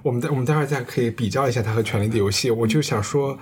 [0.03, 2.51] 我们待我们待会儿再可以比较一下它和《权力的游戏》。
[2.53, 3.37] 我就想说，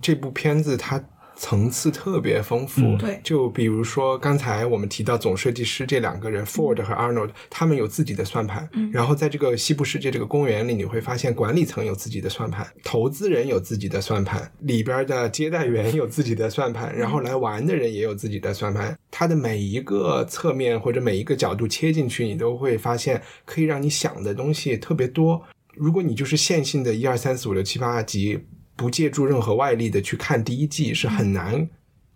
[0.00, 1.02] 这部片子它。
[1.38, 25.40] 层次特别丰富，对，就比如说刚才我们提到总设计师这两个人，Ford 和 Arnold，他们有自己的算盘，然后在这个西部世界这个公园里，你会发现管理层有自己的算盘，投资人有自己的算盘，里边的接待员有自己的算盘，然后来玩的人也有自己的算盘，它的每一个侧面或者每一个角度切进去，你都会发现可以让你想的东西特别多。
[25.76, 28.40] 如果你就是线性的一二三四五六七八集。
[28.78, 31.68] 不借助任何外力的去看第一季是很难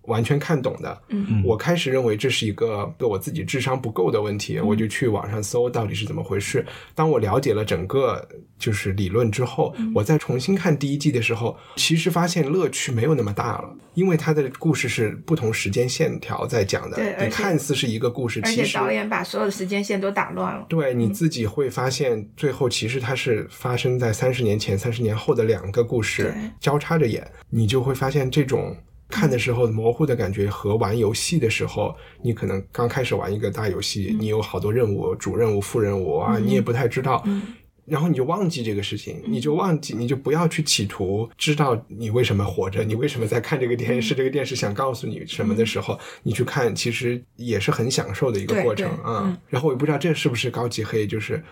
[0.05, 1.03] 完全看懂的。
[1.09, 6.65] 嗯，我开始认为这是一个对我自己智商不够的问题，我就去网上搜到底是怎么回事。
[6.95, 8.27] 当我了解了整个
[8.59, 16.97] 就是理论之后，我再重新看第一季的时候，其实发现乐趣没有那么大了，因为它的故事是不同时间线条在讲的。
[16.97, 20.67] 对，你看似是一个故事，其实导演把所有的时间线都打乱了。
[20.69, 28.77] 对，你自己会发现最后其实它是发生在三十年前、三十年后的两个故事交叉着演，你就会发现这种。
[29.13, 37.23] 看的时候模糊的感觉和玩游戏的时候，你可能刚开始玩一个大游戏，你有好多任务，主任务、副任务啊，你也不太知道，
[37.85, 49.39] 然后你就忘记这个事情，你就忘记，你就不要去企图知道你为什么活着，你为什么在看这个电视，这个电视想告诉你什么的时候，你去看，其实也是很享受的一个过程啊。
[49.49, 51.43] 然后我也不知道这是不是高级黑，就是。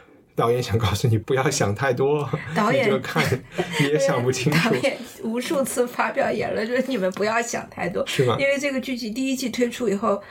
[0.41, 3.23] 导演想告诉你不要想太多，导演就看
[3.79, 4.71] 你也想不清楚。
[4.71, 8.37] 导演无数次发表言论，就是你们不要想太多，是吗？
[8.41, 10.23] 因为这个剧集第一季推出以后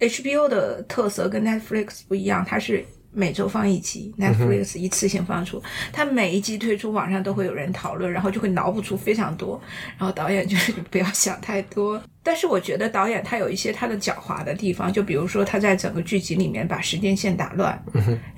[0.00, 2.82] ，HBO 的特色跟 Netflix 不一样，它是。
[3.18, 5.60] 每周放一集，Netflix 一次性放出。
[5.92, 9.60] 它每一集推出，网上都会有人讨论，然后就会脑补出非常多。
[9.98, 12.00] 然后导演就是不要想太多。
[12.22, 17.82] 但是我觉得导演他有一些他的狡猾的地方，就比如说他在整个剧集里面把时间线打乱，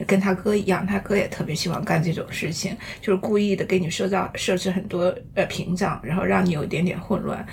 [0.07, 7.47] 跟他哥一样，他哥也特别喜欢干这种事情，就是故意的给你设造设置很多呃屏障，然后让你有一点点混乱。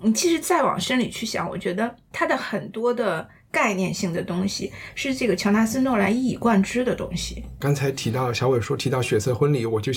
[0.00, 3.28] 你其实再往深里去想，我觉得他的很多的。
[3.50, 7.42] 概念性的东西是这个乔纳斯诺兰一以贯之的东西。
[7.58, 9.92] 刚才提到小伟说提到血色婚礼，我就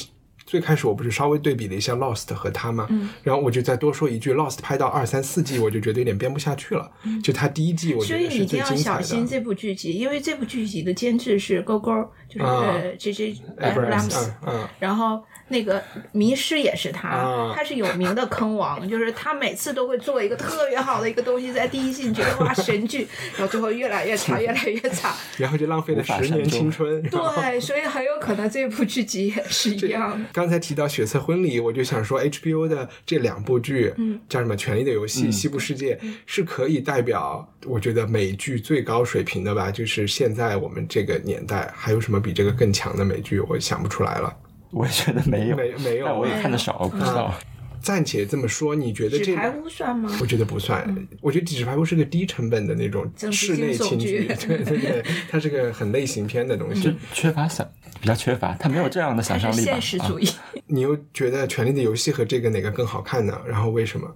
[0.45, 2.87] 最开始我不是稍微对比了一下 Lost 和他吗？
[2.89, 6.91] 嗯，然后我就再多说一句，Lost 拍到二三四季，我就觉得有点编不下去了。
[7.23, 8.03] 就他第一季，我。
[8.03, 11.91] 所以你一定要小心这部剧集，因为这部剧集的监制是勾勾，
[12.27, 15.21] 就是这这 Abrams，嗯，然后。
[15.51, 15.83] 那个
[16.13, 27.01] 迷失也是他，他是有名的坑王，就是他每次都会做一个特别好的一个东西，在第一季你觉得哇神剧，然后最后越来越差，越来越差， 然后就浪费了十年青春。
[27.03, 30.25] 对，所以很有可能这部剧集也是一样。
[30.31, 35.95] 刚才提到血色婚礼，我就想说 HBO 的这两部剧，嗯，叫什么《权力的游戏》《西部世界》，
[36.25, 39.69] 是可以代表我觉得美剧最高水平的吧？
[39.69, 43.39] 就是现在我们这个年代，还有什么比这个更强的美剧？
[43.41, 44.33] 我想不出来了。
[44.71, 47.33] 我也觉得没有，没没有，但我也看的少，不知道。
[47.81, 50.15] 暂且这么说，你觉得这纸牌屋算吗？
[50.21, 51.07] 我觉得不算。
[51.19, 57.67] 我觉得纸牌屋是个低成本的那种室内情剧，对对对，它是个很类型片的东西，缺乏想，
[57.99, 59.61] 比较缺乏，它没有这样的想象力。
[59.63, 60.29] 现实主义。
[60.67, 63.35] 你又觉得《权力的游戏》和这个哪个更好看呢？
[63.47, 64.07] 然后为什么？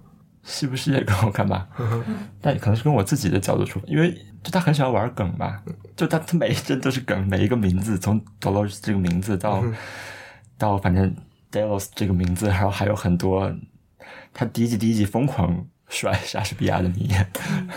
[0.44, 1.66] 是不是也更好看吧？
[2.40, 4.12] 但可能是跟我自己的角度出发，因为
[4.44, 5.60] 就他很喜欢玩梗吧，
[5.96, 9.64] 就他他每一帧都是梗，每一个名字从 Dolores 这个名字到。
[10.58, 11.14] 到反正
[11.50, 13.52] Delos 这个名字，然后还有很多，
[14.32, 17.26] 他第一季第一季疯狂甩莎士比亚的名言，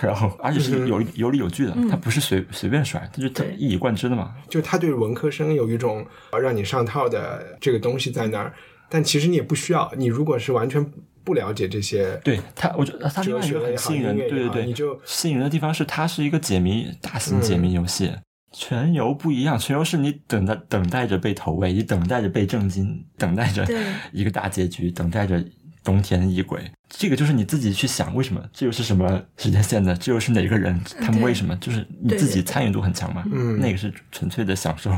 [0.01, 3.27] 然后 而且是有有理有据的，他不是随随便甩，他就
[3.57, 4.33] 一以贯之的嘛。
[4.49, 6.05] 就他对文科生有一种
[6.41, 8.53] 让你上套的这个东西在那儿，
[8.89, 9.91] 但其实你也不需要。
[9.95, 10.83] 你如果是完全
[11.23, 18.11] 不了解这些，对他，我觉得他另外一个很吸引人，对对对，你就吸引人的地方是它是一个解谜大型解谜游戏。
[18.51, 23.65] 全游不一样，全游是你等待等待着被投喂，你等待着被震惊，等待着
[24.11, 25.43] 一个大结局，等待着
[25.83, 26.59] 冬天一鬼。
[26.89, 29.95] 这个就是你自己去想，为什么这又是什么时间线的？
[29.95, 30.79] 这又是哪个人？
[30.99, 31.55] 他们为什么？
[31.57, 33.23] 就是你自己参与度很强嘛？
[33.31, 34.91] 嗯，那个是纯粹的享受。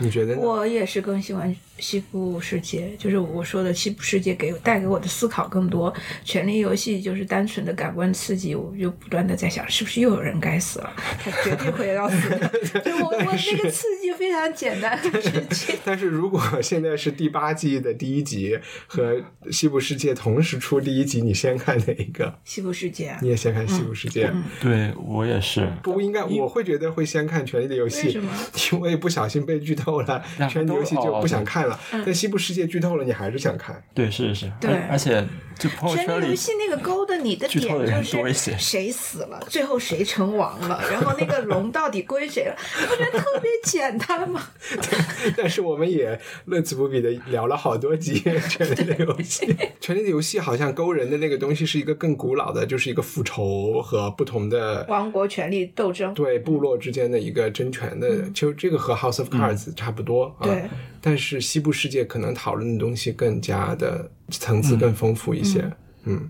[0.00, 0.36] 你觉得？
[0.36, 5.94] 我也是更喜欢西部世界，就是我说的西部世界给带给我的思考更多。
[6.24, 10.92] 权力游戏就是单纯的感官刺激，我就不断的在想，是不是又有人该死了？
[11.22, 12.48] 他绝对会要死的。
[12.84, 15.76] 就我我那个刺激非常简单的事情。
[15.86, 19.22] 但是如果现在是第八季的第一集和
[19.52, 21.35] 西部世界同时出第一集，你。
[21.36, 22.36] 先看哪一个？
[22.44, 23.16] 西部世界。
[23.22, 24.32] 你也先看西部世界？
[24.60, 25.70] 对我也是。
[25.82, 28.32] 不应该，我会觉得会先看《权力的游戏》，为什么？
[28.72, 31.78] 因为不小心被剧透了，《权力的游戏》就不想看了。
[31.92, 33.80] 但西部世界剧透了，你还是想看？
[33.94, 34.50] 对，是是。
[34.60, 35.24] 对，而且
[35.58, 42.56] 就朋友圈里，权力游戏那个勾的你的点就是谁死了，最后谁成王了， 然后那个龙到底归谁了？
[42.88, 44.42] 不觉得特别简单吗？
[45.36, 49.46] 但是我们也乐此不疲的聊了好多集《权力的游戏》。
[49.80, 58.28] 《权力的游戏》好像勾人的那个东西是一个更古老的，就是一个复仇和不同的王国权力斗争，对部落之间的一个争权的。
[58.30, 60.36] 就这个和《House of Cards》差不多。
[60.42, 60.64] 对，
[61.00, 65.64] 但是西部世界可能讨论的东西更加的层次更丰富一些。
[66.04, 66.28] 嗯，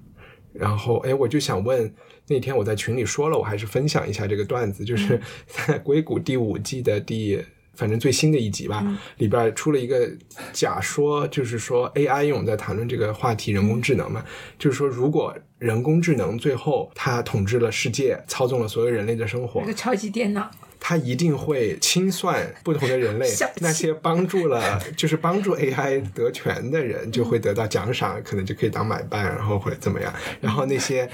[0.53, 1.93] 然后哎，我就想问，
[2.29, 7.43] 那天我在群里说了，我还是分享一下这个段子，就是 在硅谷第五季的第。
[7.77, 8.85] 反正最新的一集吧，
[9.19, 10.11] 里边出了一个
[10.53, 14.25] 假说，就是说 AI，因为我们在谈论这个话题，人工智能嘛，
[14.59, 20.51] 就是说如果人工智能最后它统治了世界，操纵了所有人类的生活，一个超级电脑，
[20.81, 23.29] 它一定会清算不同的人类，
[23.61, 30.13] 那些帮助了， 就是帮助 AI 得权的人就会得到奖赏，可能就可以当买办，然后会怎么样？
[30.41, 31.09] 然后那些。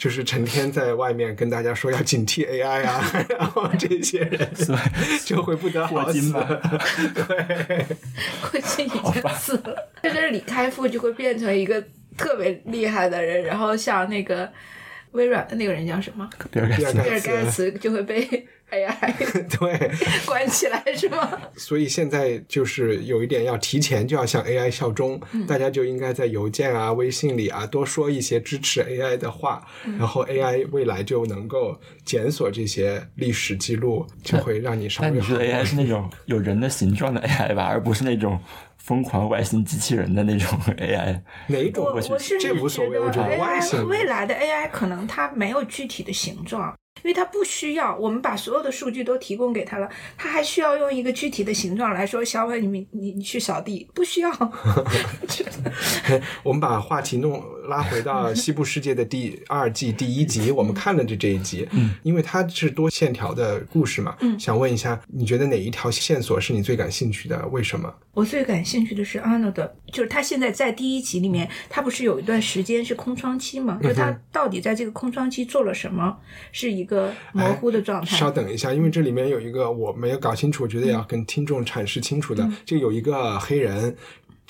[0.00, 4.50] 就是成天在外面跟大家说要警惕 AI 啊， 然后这些人
[5.26, 6.32] 就会不得好死。
[7.12, 7.86] 对，
[8.40, 11.84] 霍金已经死了，这就是李开复就会变成一个
[12.16, 14.50] 特别厉害的人，然后像那个
[15.10, 16.26] 微软的那个人叫什么？
[16.50, 16.66] 比尔
[17.20, 18.26] 盖茨就会被。
[18.70, 19.12] AI
[19.58, 19.90] 对，
[20.26, 21.30] 关起来是吗？
[21.56, 29.62] 所以现在就是有一点要提前就要向 AI 效忠，大家就应该在邮件啊、微信里啊多说一些支持 AI 的话，
[29.98, 35.08] 然后 AI 未来就能够检索这些历史记录，就会让你稍微。
[35.08, 38.38] 但你说 AI 是那种有人的形状的 AI 吧，而不是那种
[38.78, 41.20] 疯狂外星机器人的那种 AI。
[41.48, 41.84] 哪种？
[41.84, 46.74] 我我是这无所谓，我觉得外星未来的 AI 可能它没有具体的形状。
[47.02, 49.88] 因为它不需要，我们把所有的数据都提供给他了，
[50.18, 54.30] 他还需要用一个具体的形状来说：“小伟，你你你你去扫地。”不需要。
[56.42, 67.46] 我们把话题弄拉回到西部世界的第二季第一集，我们看了这这一集，嗯，因为它是多线条的故事嘛，嗯，想问一下，你觉得哪一条线索是你最感兴趣的？
[67.48, 67.94] 为什么？
[68.12, 73.78] 我最感兴趣的是 Arnold，就是他现在在第一集里面，他不是有一段时间是空窗期嘛？
[73.82, 76.18] 就他到底在这个空窗期做了什么？
[76.52, 78.16] 是一个模糊的状态。
[78.16, 83.96] 稍等一下，因为这里面有一个我没有搞清楚，我觉得要跟听众阐释清楚的，就有一个黑人。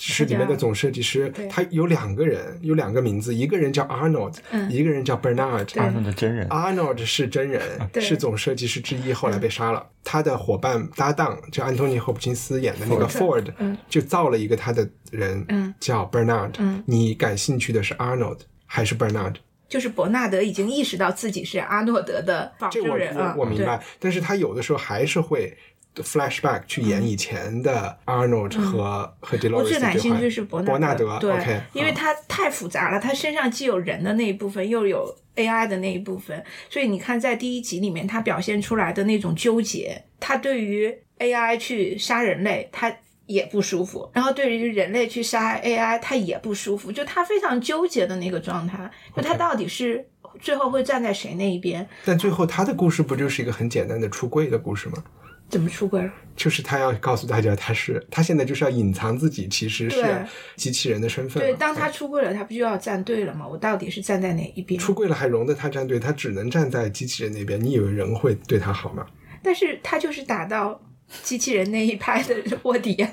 [0.03, 4.35] 是里面的总设计师，他有两个人，有两个名字，一个人叫 Arnold，
[4.71, 5.67] 一个人叫 Bernard。
[5.67, 7.61] Arnold 的真人，Arnold 是真人，
[8.01, 9.87] 是总设计师之一，后来被杀了。
[10.03, 13.45] 他的伙伴搭档就安东尼·霍普金斯演的那个 Ford，
[13.91, 16.55] 就造了一个他的人，叫 Bernard。
[16.87, 19.35] 你感兴趣的是 Arnold 还是 Bernard？
[19.71, 23.81] 就是伯纳德已经意识到自己是阿诺德的仿生人了，我明白。
[23.99, 25.57] 但是他有的时候还是会。
[25.97, 42.91] flashback 去演以前的 Arnold 和和 Dolores 我最感兴趣是伯纳德，对，因为他太复杂了，他身上既有人的那一部分，又有 AI 的那一部分，所以你看在第一集里面，他表现出来的那种纠结，他对于 AI 去杀人类，他
[43.31, 50.05] 也不舒服；然后对于人类去杀 AI，他也不舒服，就他非常纠结的那个状态，就他到底是
[50.41, 51.89] 最后会站在谁那一边？
[52.05, 55.03] 但最后他的故事不就是一个很简单的出柜的故事吗？
[55.49, 56.13] 怎么出轨了？
[56.37, 60.27] 就是他要告诉大家，他是他现在就是要隐藏自己，其实是
[60.57, 61.43] 机器人的身份。
[61.43, 63.47] 对，当他出柜了，他不就要站队了吗？
[63.47, 64.79] 我到底是站在哪一边？
[64.79, 65.99] 出柜了还容得他站队？
[65.99, 67.63] 他只能站在机器人那边。
[67.63, 69.05] 你以为人会对他好吗？
[69.43, 70.81] 但是他就是打到
[71.23, 73.13] 机器人那一派的卧底呀，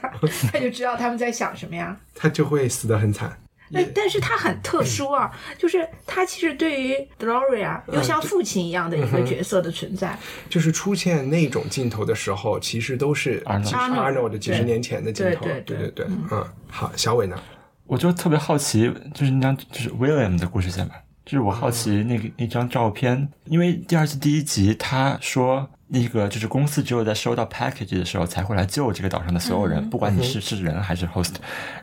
[0.51, 1.97] 他就知道他们在想什么呀。
[2.15, 3.37] 他就会死得很惨。
[3.69, 10.17] 但但是他很特殊啊，就是他其实对于 Gloria 又像父亲一样的一个角色的存在。
[10.47, 15.43] 就是出现那种镜头的时候，其实都是 Arnold 几十年前的镜头。
[15.43, 17.37] 对对对对，嗯，好，小伟呢？
[17.85, 20.95] 我就特别好奇，就是那张就是 William 的故事线吧。
[21.25, 25.69] 就是我好奇那个那张照片，因为第二季第一集他说。
[25.89, 31.35] 那个就是公司只有在收到 package 的时候才会来救这个岛上的所有人，不管你是是人还是 host。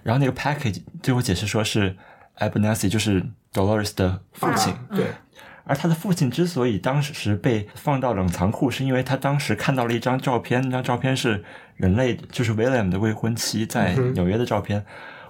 [0.03, 1.97] 然后那个 package 最后解释说是
[2.39, 4.75] Abernathy，就是 Dolores 的父亲。
[4.91, 5.07] 对。
[5.67, 11.43] 而他的父亲之所以当时被放到冷藏库，是因为他当时看到了一张照片，那张照片是
[11.77, 14.85] 人类就是 William 的未婚妻在纽约的照片。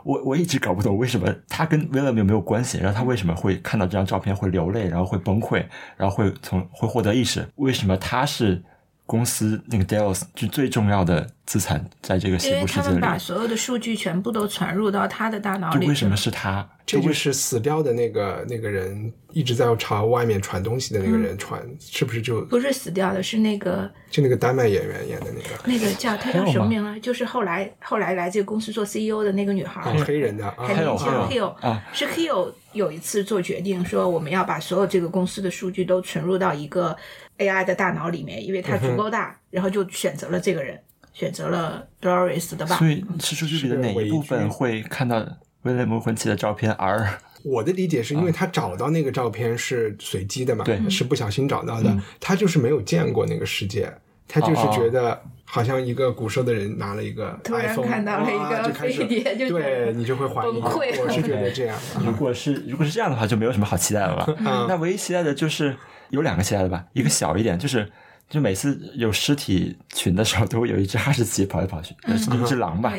[0.05, 5.64] 我我一直搞不懂为什么他跟 William 有没有关系，然后他为什么会看到这张照片会流泪，然后会崩溃，
[5.96, 7.46] 然后会从会获得意识？
[7.57, 8.62] 为什么他是
[9.07, 12.86] 公司那个 Dallas 就最重要的资产在这个西部世界里。
[12.86, 15.86] 因为他们把所有的数据全部都传入到他的大脑里。
[15.86, 16.68] 为什么是他？
[16.86, 23.22] 这就是死掉的那个那个人一直在朝外面传东西的那个人传，是不是就不是死掉的？
[23.22, 26.99] 是那个就那个丹麦演员演的那个那个叫他叫什么名啊？
[26.99, 36.95] 就是后来后来来这个公司做 CEO 的那个女孩，黑人的，啊还年轻 Hill 啊是 Hill 有一次做决定说我们要把所有这个公司的数据都存入到一个
[37.38, 40.78] AI 的大脑里面，因为它足够大，然后就选择了这个人，
[41.14, 42.76] 选择了 Doris 的吧。
[42.76, 45.26] 所以是数据里的哪一部分会看到？
[45.64, 47.08] 威廉姆魂奇的照片，而
[47.42, 51.96] 我的理解是因为他找到那个照片是随机的嘛，对，是不小心找到的。
[52.20, 53.90] 他就是没有见过那个世界，
[54.28, 60.60] 他就是觉得好像一个古兽的人拿了一个 iPhone，看到了一个飞碟，就对你就会怀疑。
[60.60, 61.74] 我是觉得这样。
[62.04, 64.26] 如果是如果是这样的话，就没有什么好期待了吧？
[64.68, 65.74] 那唯一期待的就是
[66.10, 67.90] 有两个期待的吧，一个小一点就是。
[68.35, 72.93] 就每次有尸体群的时候，都会有一只哈士奇跑来跑去，是一只狼吧？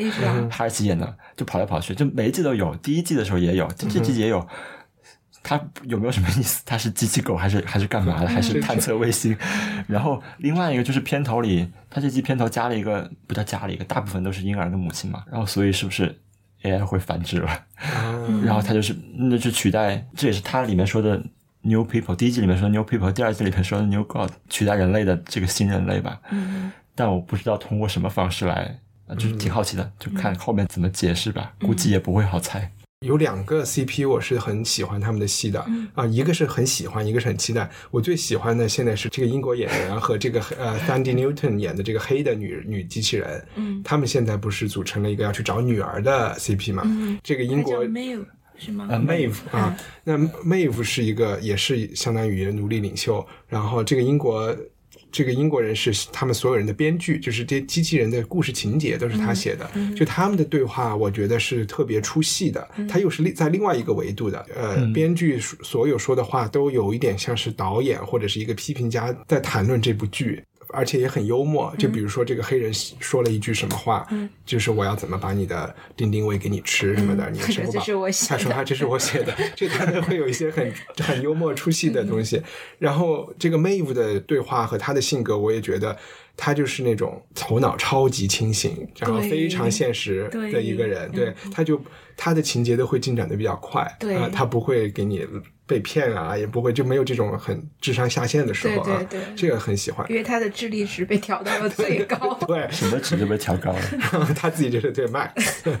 [0.50, 2.74] 哈士奇演的，就跑来跑去，就每一季都有。
[2.76, 4.48] 第一季的时候也有，这季也有。
[5.42, 6.62] 它有没有什么意思？
[6.64, 8.26] 它是机器狗还是还是干嘛的？
[8.26, 9.36] 还是探测卫星？
[9.86, 15.22] 然后另外一个就是片头里，它这季片头加了一个，不叫加了一个，大部分都是婴儿的母亲嘛。
[15.30, 16.18] 然后所以是不是
[16.62, 17.64] AI 会繁殖了？
[18.42, 21.22] 然后它就是那就取代，这也是它里面说的。
[21.66, 26.20] New people，第一季里面说 New people，第二季里面说 New God，取代人类的这个新人类吧。
[26.30, 28.78] 嗯，但我不知道通过什么方式来，
[29.18, 31.52] 就是挺好奇的，就看后面怎么解释吧。
[31.60, 32.70] 估计也不会好猜。
[33.04, 35.64] 有两个 CP 我是很喜欢他们的戏的
[35.94, 37.68] 啊，一个是很喜欢，一个是很期待。
[37.90, 43.44] 我最喜欢的现在是这个英国演员和这个呃 Sandy Newton 演的这个黑的女女机器人。
[43.56, 46.84] 嗯，他们现在不是组成了一个要去找女儿的 CP 吗？
[46.86, 47.84] 嗯，这个英国。
[48.58, 48.86] 是吗？
[48.90, 53.26] 呃，Mave 啊，那 Mave 是一个，也是相当于奴隶领袖。
[53.48, 54.56] 然后这个英国，
[55.12, 59.70] 这个英国人是他们所有人的编剧，就是这机器人的故事情节都是他写的。
[59.94, 62.66] 就他们的对话，我觉得是特别出戏的。
[62.88, 64.44] 他又是另在另外一个维度的。
[64.54, 70.42] 呃，编剧所有说的话都有一点像是导演或者是一个批评家在谈论这部剧。
[70.76, 72.70] 而且也很幽默，就比如说这个黑人
[73.00, 74.06] 说了一句什么话，
[74.44, 77.82] 就是我要怎么把你的丁丁喂给你吃什么的，你吃不饱。
[78.28, 82.42] 他说他这是我写的，这他都 会有一些很很幽默出戏的东西。
[82.78, 85.96] 然后这个 Mave 的对话和他的性格，我也觉得
[86.36, 91.10] 他就是那种头脑超级清醒，然后非常现实的一个人。
[91.10, 91.80] 对，他就
[92.16, 95.26] 他的情节都会进展的比较快，对，他不会给你。
[95.68, 99.04] 被骗啊，也不会就没有这种很智商下线的时候啊，
[99.34, 103.80] 这个很喜欢，因为他的智力值被调到了最高， 对，什么值都被调高了，
[104.36, 105.32] 他自己就是对 max，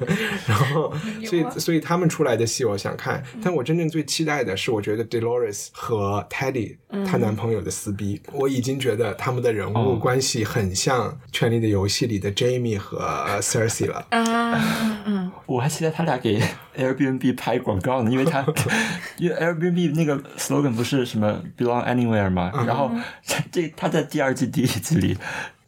[0.48, 0.92] 然后
[1.24, 12.98] 所以所以他们出来的戏我想看，但我真正最期待的是，我觉得 Dolores 和 Teddy 她男朋友的撕逼，我已经觉得他们的人物关系很像《权力的游戏》里的 Jamie 和
[13.40, 14.04] Cersei 了。
[14.10, 16.42] 啊，嗯，我还期待他俩给
[16.76, 18.44] Airbnb 拍广告呢，因为他
[19.18, 19.94] 因为 Airbnb。
[19.94, 22.50] 那个 slogan 不是什么 belong anywhere 嘛？
[22.66, 22.90] 然后
[23.52, 25.16] 这他在第二季第一集里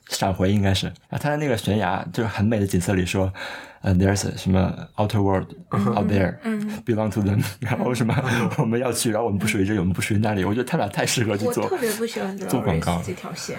[0.09, 3.33] 闪回应该是啊，他在那个悬崖就是很美的景色里说，
[3.83, 8.15] 呃，there's 什么 outer world out there，belong to them，然后什么
[8.59, 10.45] 我们要去，然后我们不属于这里，我们不属于那里。
[10.45, 13.57] 我觉得他俩太适合去做，我特别不喜欢做广告这条线。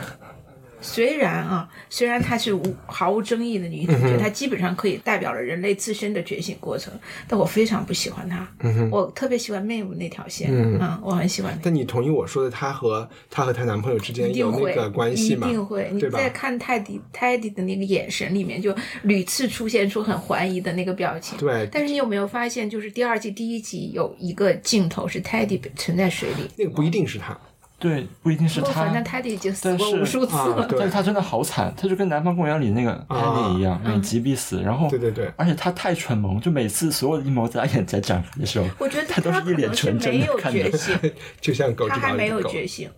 [0.82, 6.94] 虽然啊，虽然她是无毫无争议的女主角，她基本上可以代表了人类自身的觉醒过程，
[7.28, 8.48] 但我非常不喜欢她。
[8.92, 11.58] 我特别喜欢 Maeve 那条线，嗯，我很喜欢。
[11.62, 15.48] 但你同意我说的，她和她和她男朋友之间有那个关系吗？
[15.48, 15.90] 一定会。
[15.92, 21.38] 你在看泰迪泰迪的那个眼神里面，就屡次出现出很怀疑的那个表情。
[21.38, 21.68] 对。
[21.72, 27.38] 但是你有没有发现，就是第二季第一集有一个镜头是泰迪沉在水里，那个不一定是他。
[27.80, 28.72] 对，不一定是他。
[28.74, 30.68] 反正泰迪已经死过无数次了。
[30.78, 34.62] 但是他真的好惨，他就跟《南方公园》里那个泰迪一样，每集必死。
[34.62, 40.70] 然后，对对对，而且他太蠢萌，就每次所有的阴谋在他眼前展开的时候，我觉得他都是一脸纯真的看着，
[41.40, 41.88] 就像狗。
[41.88, 42.90] 他还没有觉醒。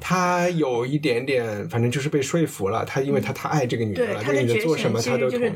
[0.00, 2.84] 他有一点点，反正就是被说服了。
[2.84, 5.52] 他因为他太爱这个女的了，这个女的做什么他都同意。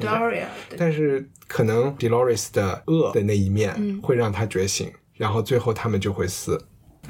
[0.79, 6.59] 但是可能 Dolores 的恶的那一面会让他觉醒，然后最后他们就会死。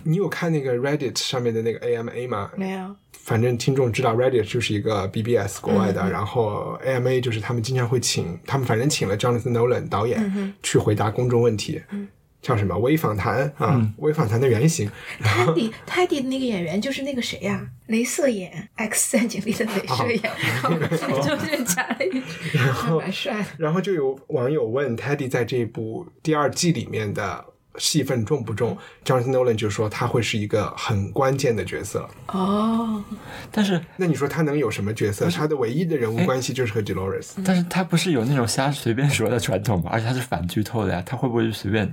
[0.05, 2.51] 你有看那个 Reddit 上面的那个 AMA 吗？
[2.57, 2.97] 没有。
[3.13, 11.81] 反正听众知道 Reddit 就是一个 BBS 国外的，然后 AMA 就是他们经常会请他们，反正请了 Jonathan Nolan 导演去回答公众问题，
[12.41, 13.81] 叫什么微访谈啊？
[13.99, 14.91] 微访谈的原型。
[15.23, 17.65] Teddy Teddy 的那个演员就是那个谁呀？
[17.87, 20.75] 镭射眼 X 战警里的镭射眼，然后
[21.23, 22.23] 就是加了一句，
[22.59, 23.47] 然后蛮帅。
[23.57, 27.52] 然后就有网友问 Teddy 在这部第二季里面的。
[27.79, 32.09] 戏份重不重，Jonathan Nolan 就说他会是一个很关键的角色。
[32.29, 33.03] 哦，
[33.51, 35.31] 但是那你说他能有什么角色？
[35.31, 37.31] 他的唯一的人物关系就是和 Dolores。
[37.45, 39.91] 但是他不是有那种瞎随便说的传统吗？
[39.93, 41.93] 而且他是反剧透的呀，他会不会就随便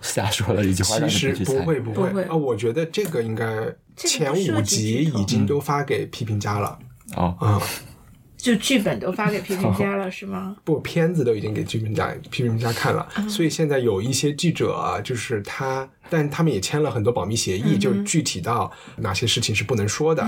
[0.00, 1.44] 瞎说了一句话其实？
[1.44, 3.44] 不会不不会会啊，我觉得这个应该
[3.96, 6.78] 前五集已经都发给批评家了
[7.16, 7.60] 哦，啊。
[8.38, 10.56] 就剧本都发给批评家了是吗？
[10.64, 20.26] 不，片子都已经给剧评家批评家看了，所以现在有一些记者啊，就是他，但他们也签了很多保密协议，就具体到哪些事情是不能说的，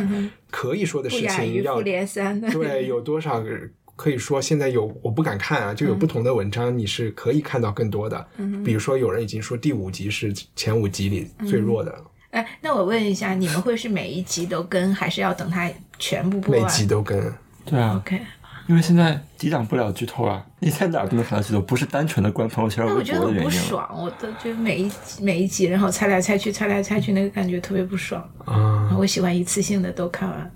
[0.50, 1.80] 可以说的事情要。
[1.80, 3.48] 对有多少个。
[3.96, 8.26] 可以说，现在有我不敢看啊，就有不同的文章，你是可以看到更多的。
[8.64, 11.94] 比如说，有人已经说第五集是前五集里最弱的，
[12.30, 17.30] 哎，那我问一下，你们会是每一集都跟，还是要等它全部播完每集都跟。
[17.70, 18.20] 对啊，？OK，
[18.66, 23.66] 因为现在抵挡不了剧透啊， 你在哪儿都能看到剧透，不是单纯的关朋友圈、那我微觉得很不博的原因了。
[23.66, 28.22] 爽，我都觉得每一集每一集，然后猜来猜去，猜来猜去，那个感觉特别不爽。
[28.44, 30.50] 啊，我喜欢一次性的都看完。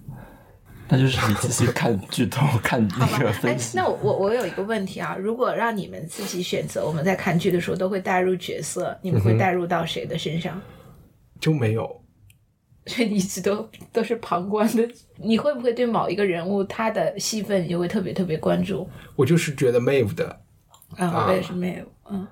[0.87, 3.57] 那就是你自己看剧透， 看那个哎。
[3.75, 10.61] 那我我我有一个问题啊，如果让你们自己选择，我们在看剧的时候都会带入角色，你们会带入到谁的身上？
[11.41, 12.04] 就没有。
[12.87, 18.89] 所以你一直都都是旁观的，你会不会对某一个人物他的戏份，你就会特别特别关注？
[19.17, 20.41] 我就是觉得 Maeve 的，
[20.97, 22.27] 啊，啊我也是 Mave，，嗯。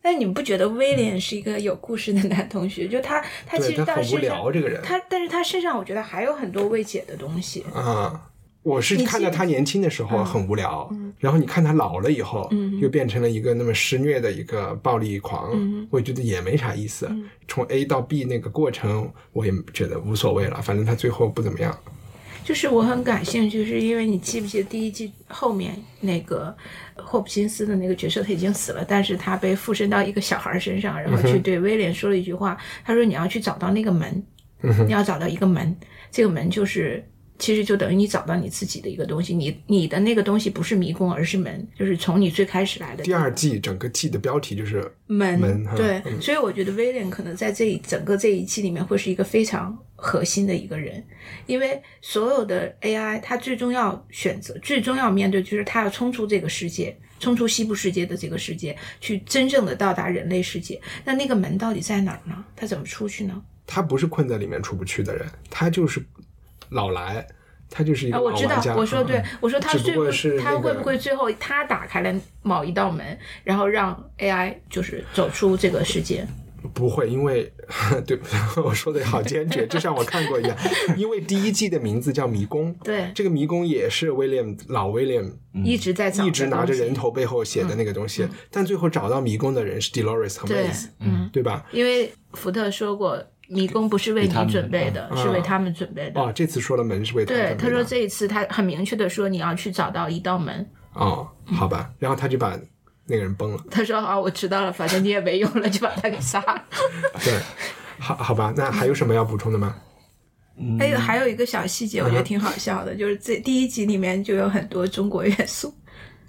[0.00, 2.86] 但你们不觉得威廉是一个有故事的男同学？
[2.88, 7.64] 就他，他其实到他身上聊，这个人他，但是他身上我觉得还有很多未解的东西。
[7.74, 8.27] 啊。
[8.62, 12.50] 我是看到他年轻的时候很无聊，然后你看他老了以后，
[12.80, 17.10] 又变成了一个那么施虐的一个暴力狂，我觉得也没啥意思。
[17.46, 21.78] 从 A 到 B 那个过程，我也觉得无所谓了，反正他最后不怎么样。
[22.44, 26.54] 就是我很感兴趣，是因为你记不记得第一季后面那个
[26.96, 34.22] 霍普金斯的那个角色他已经死了，但是他被附身到一个小孩身上，然后去对威廉说了一句话，他说你要去找到那个门，
[34.86, 35.74] 你要找到一个门，
[36.10, 37.02] 这个门就是。
[37.38, 51.02] 其实就等于你找到你自己的一个东西，你你的那个东西不是迷宫，而是门，就是从你最开始来的第二季整个季的标题就是门，门对，嗯所以我觉得威廉可能在这一整个这一季里面会是一个非常核心的一个人，
[51.46, 60.80] 因为所有的 AI 它最终要选择、最终要面对，就是它要冲出这个世界，冲出西部世界的这个世界，去真正的到达人类世界。
[61.04, 62.44] 那那个门到底在哪儿呢？
[62.56, 63.40] 他怎么出去呢？
[63.70, 66.02] 他不是困在里面出不去的人，他就是
[66.70, 67.26] 老来，
[67.70, 69.94] 他就是一个啊，我知道我说对嗯，我说他最
[70.38, 76.26] 他会不会最后他打开了某一道门，然后让 AI 就是走出这个世界？
[76.74, 77.50] 不会，因为
[78.04, 78.18] 对
[78.64, 80.56] 我说的好坚决， 就像我看过一样。
[80.96, 85.24] 因为第一季的名字叫迷宫，对，这个迷宫也是威廉老威廉
[85.64, 91.30] 一直在找一直拿着人头背后写的那个东西，但最后找到迷宫的人是 Dolores 和对 Maze，，嗯。
[91.32, 91.64] 对吧？
[91.70, 96.20] 因为福特说过，迷宫不是为你准备的，是为他们准备的。
[96.20, 100.70] 哦，这次说了门是为他对，准备的他说这一次他很明确的说，你要去找到一道门。
[100.92, 102.58] 哦，好吧，然后他就把
[103.06, 103.64] 那个人崩了。
[103.70, 106.64] 他说啊，我知道了，反正你也没用了，就把他给杀了。
[107.24, 107.40] 对，
[107.98, 109.74] 好好吧，那还有什么要补充的吗？
[110.76, 115.72] 还有还有一个小细节，我觉得挺好笑的，就是这第一集里面就有很多中国元素，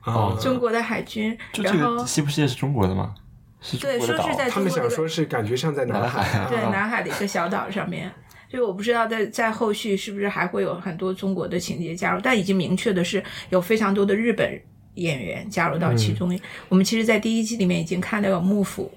[0.05, 3.15] 哦，中国的海军，就这然后个西部世界是中国的吗？
[3.61, 8.11] 是中对，国的岛说是在他们想说是感觉像在南海啊，对啊南海的一个小岛上面。
[8.51, 14.59] 就我不知道在在后续是不是还会有很多中国的情节加入，但已经明确的是有非常多的日本
[14.95, 16.33] 演员加入到其中。
[16.33, 18.91] 嗯我们其实，在第一季里面已经看到有幕府，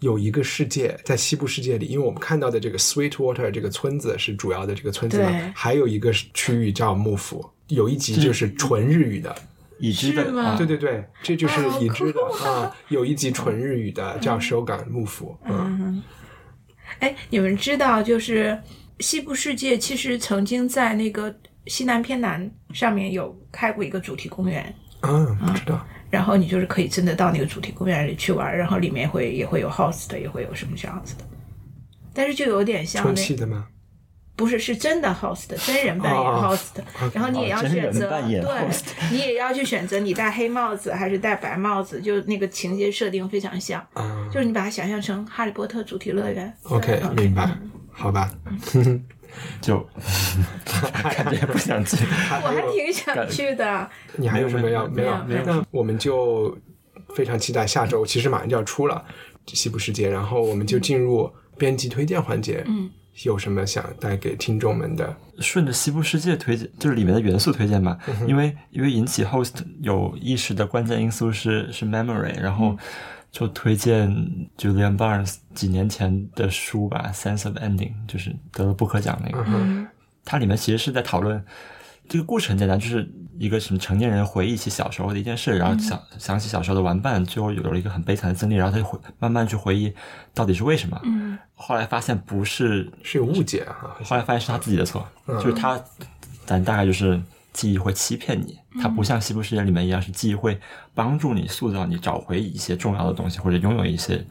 [0.00, 9.32] 有一个世界在西部世界里，因为我们看到的这个 Sweetwater 这个村子是主要的这个村子嘛，还有一个区域叫幕府，有一集就是纯日语的，
[9.82, 10.24] 已知的
[10.56, 16.00] 对对对，这就是已知的酷啊，有一集纯日语的叫手感幕府，嗯，
[17.00, 18.56] 哎，你们知道就是
[19.00, 21.34] 西部世界其实曾经在那个
[21.66, 31.24] 西南偏南上面有开过一个主题公园，嗯，不知道，然后你就是可以真的到那个主题公园里去玩，然后里面会也会有 host 的，也会有什么这样子的，
[32.14, 33.66] 但是就有点像充那气的吗？
[34.34, 38.68] 不是，是真的 host，真人扮演哦 host，、然后你也要选择，对
[39.10, 44.28] 你也要去选择你戴黑帽子还是戴白帽子，就那个情节设定非常像，啊。
[44.32, 46.52] 就是你把它想象成哈利波特主题乐园。
[46.64, 47.48] ，OK，嗯明白，
[47.92, 48.30] 好吧，
[49.60, 49.78] 就
[51.14, 51.96] 感觉不想去。
[52.42, 53.88] 我还挺想去的。
[54.16, 55.24] 你还有什么要没有？
[55.24, 55.42] 没有。
[55.44, 56.56] 那我们就
[57.14, 59.04] 非常期待下周，其实马上就要出了
[59.54, 62.64] 《西部世界》，然后我们就进入编辑推荐环节。
[62.66, 62.90] 嗯，
[63.24, 65.14] 有什么想带给听众们的？
[65.38, 67.98] 顺着西部世界推荐，就是里面的元素推荐吧。
[68.06, 72.76] 嗯因为因为引起 host 有意识的关键因素是是 memory，然后
[73.30, 74.10] 就推荐
[74.56, 79.44] Julian Barnes 几年前的书吧，《Sense of Ending》，就是得了布克奖那个。
[80.24, 81.44] 它里面其实是在讨论
[82.08, 89.92] 这个故事很简单，就是一个什么成年人回忆起小时候的一件事，然后想想起小时候的玩伴，最后有了一个很悲惨的经历，然后他就回慢慢去回忆
[90.34, 91.00] 到底是为什么。
[91.04, 95.82] 嗯，后来发现不是是有误解啊，后来发现是他自己的错，就是他，
[96.44, 97.20] 咱大概就是
[97.52, 100.60] 记忆会欺骗你，它不像《西部世界》里面一样，是记忆会
[100.94, 104.24] 帮助你塑造你，找回一些重要的东西，或者拥有一些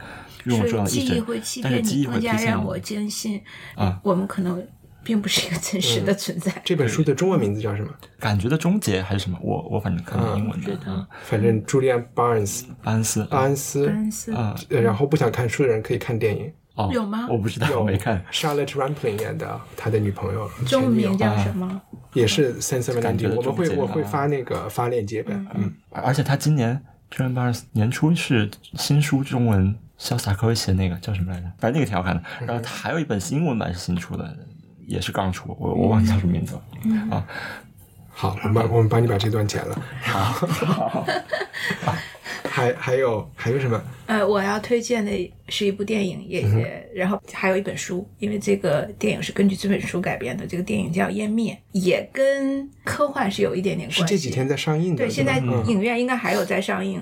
[0.46, 1.62] 拥有重要但是欺骗你，记忆会欺
[2.02, 2.78] 骗更加让我。
[2.78, 3.42] 坚信
[3.76, 4.66] 啊，我们可能
[5.04, 6.52] 并不是一个真实的存在。
[6.64, 7.90] 这本书的中文名字叫什么？
[8.20, 9.38] 感觉的终结还是什么？
[9.42, 14.34] 我我反正看的英文的，嗯，反正 Julian Barnes 巴恩斯，巴恩斯，恩斯。
[14.36, 16.52] 嗯，呃然后不想看书的人可以看电影。
[16.76, 17.28] 哦，有吗？
[17.30, 18.24] 我不知道，我没看。
[18.32, 21.82] Charlotte Rampling 演的，他的女朋友，中文名叫什么？
[22.14, 26.82] 也是 Sense of 感觉 Ending，的我们会我会啊发那个发链接的，嗯，而且他今年
[27.14, 31.52] Julian Barnes 年初是新书中文潇洒科写那个叫什么来着？
[31.60, 32.24] 反正那个挺好看的。
[32.46, 34.38] 然后他还有一本英文版是新出的，
[34.92, 36.62] 也是刚出，我我忘记叫什么名字了。
[37.16, 37.26] 啊，
[38.10, 39.82] 好，我们把我们帮你把这段剪了。
[40.02, 41.08] 好，好
[42.44, 43.82] 还还有还有什么？
[44.08, 50.46] 呃，我要推荐的是一部电影，也嗯也，然后还有一本书，因为这个电影是根据这本书改编的。
[50.46, 54.02] 这个电影叫《湮灭》，也跟科幻是有一点点关系。
[54.02, 57.02] 是这几天在上映的，对，现在嗯影院应该还有在上映。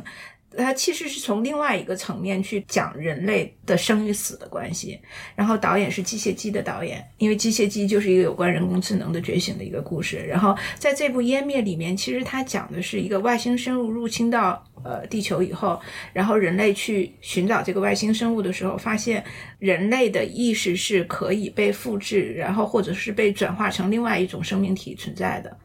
[0.58, 5.00] 它其实是从另外一个层面去讲人类的生与死的关系。
[5.36, 10.18] 然后导演是《机械姬》的导演，因为《机械姬》就是一个有关人工智能的觉醒的一个故事。
[10.28, 15.80] 然后在这部《湮灭》里面，其实它讲的是一个外星生物入侵到呃地球以后，
[16.14, 19.24] 然后人类去寻找这个外星生物的时候，发现
[19.60, 25.58] 人类的意识是可以被复制，然后或者是被转化成另外一种生命体存在的。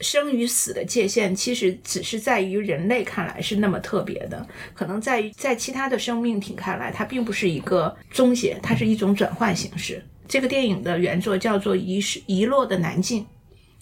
[0.00, 10.02] 生与死的界限其实只是在于人类看来是那么特别的，可能在于在其他的生命体看来，它并不是一个终结，它是一种转换形式。
[10.26, 13.22] 这个电影的原作叫做《遗失遗落的南境》，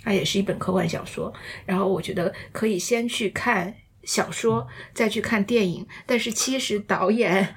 [0.05, 1.33] 它也是一本科幻小说。
[1.65, 3.73] 然后我觉得可以先去看
[4.05, 5.87] 小说，再去看电影。
[6.07, 7.55] 但是其实导演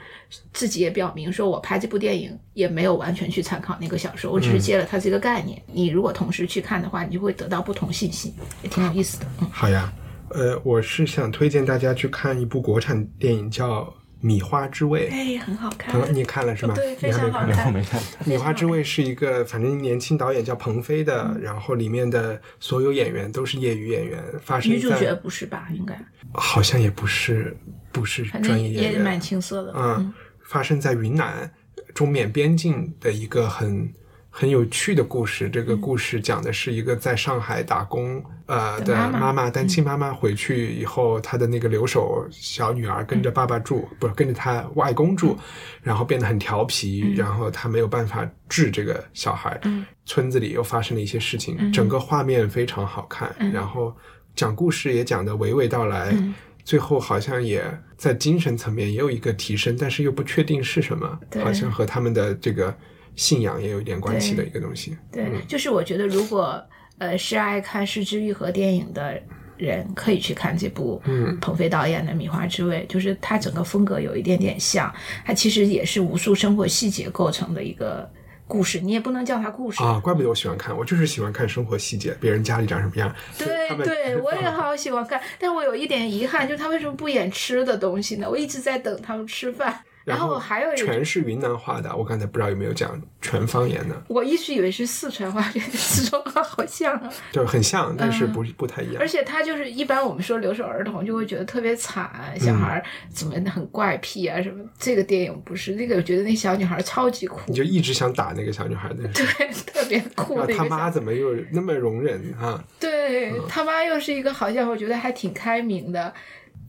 [0.54, 5.62] 自己也表明说，我拍这部电影也没有完全去参考那个小说，我只是借了它这个概念。
[5.72, 8.34] 你如果同时去看的话，你就会得到不同信息，
[8.64, 9.26] 也挺有意思的。
[9.42, 9.92] 嗯，好呀，
[10.30, 13.82] 呃，我是想推荐大家去看一部国产电影叫
[14.26, 16.74] 《米花之味》，哎，很好看你看了是吗？
[16.74, 17.68] 对，你非还没看吗常好看。
[17.68, 18.02] 我没看。
[18.26, 25.68] 米花之味是一个，反正年轻导演叫鹏飞的，然后里面的所有演员都是业余演员，发生女主角在不是吧？
[25.72, 25.96] 应该，
[26.34, 27.56] 好像也不是
[27.92, 29.72] 不是专业演员也蛮员，青涩的。
[29.76, 30.12] 嗯，
[30.42, 31.52] 发生在云南
[31.94, 33.94] 中缅边境的一个很
[34.38, 35.50] 很有趣的故事。
[35.50, 35.66] 这嗯。
[35.66, 45.38] 个故事讲的是一个在上海打工呃的的妈妈单亲妈妈回去以后，她的那个留守小女儿跟着爸爸住，不是跟着她外公住，
[45.82, 49.58] 然后变得很调皮，然后她没有办法治这个小孩。
[49.64, 49.86] 嗯。
[50.04, 53.50] 村子里又发生了一些事情，整个画面非常好看，嗯。
[53.54, 53.96] 然后
[54.36, 56.10] 讲故事也讲得娓娓道来。
[56.12, 56.34] 嗯。
[56.66, 57.64] 最后好像也
[57.96, 62.76] 在精神层面也有一个提升，但是又不确定是什么，好像和他们的这个
[63.16, 64.98] 信仰也有一点关系的一个东西。
[65.12, 66.64] 对，就是我觉得如果
[66.98, 69.22] 呃是爱看失之愈合电影的
[69.58, 74.94] 人，可以去看这部嗯鹏飞导演的《米花之味》，就是它整个风格有一点点像，
[75.26, 78.10] 它其实也是无数生活细节构成的一个
[78.48, 79.82] 故事，你也不能叫它故事。
[79.82, 83.16] 啊，怪不得我喜欢看，我就是喜欢看生活细节，别人家里长什么样。
[83.38, 83.48] 对
[83.84, 88.30] 对，我也好喜欢看，但我有一点遗憾，就是他为什么不演吃的东西呢？
[88.30, 89.82] 我一直在等他们吃饭。
[90.06, 97.10] 然后还有一个，全是云南话的，我刚才不知道有没有讲全方言的，我一直以为是四川话，跟四川话好像啊。
[97.32, 99.08] 就很像，但是不不太一样而。
[99.08, 104.64] 且他就是一般我们说留守儿童就会觉得特别惨，小孩儿怎么很怪癖啊什么。
[104.78, 110.66] 这个电影不是，那个我觉得那小女孩超级酷你，就一直想打那个小女孩的，对，特别酷然后他。
[110.66, 112.62] 妈怎么又那么容忍啊？
[112.80, 116.14] 对他妈又是一个好像我觉得还挺开明的。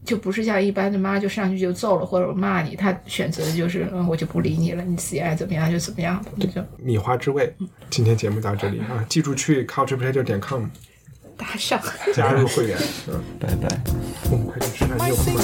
[0.06, 7.52] 就不是像一般的妈就上去就揍了或者骂你，她选择的就是嗯我就不理你了，你自己爱怎么样就怎么样，就米花之味，
[7.90, 10.64] 今天节目到这里啊，记住去 culturepotato 点 com
[11.36, 11.78] 打赏。
[12.14, 12.78] 加入会员，
[13.08, 13.68] 嗯，拜拜。
[14.30, 15.40] 我们快点吃饭，你 Might 有空吗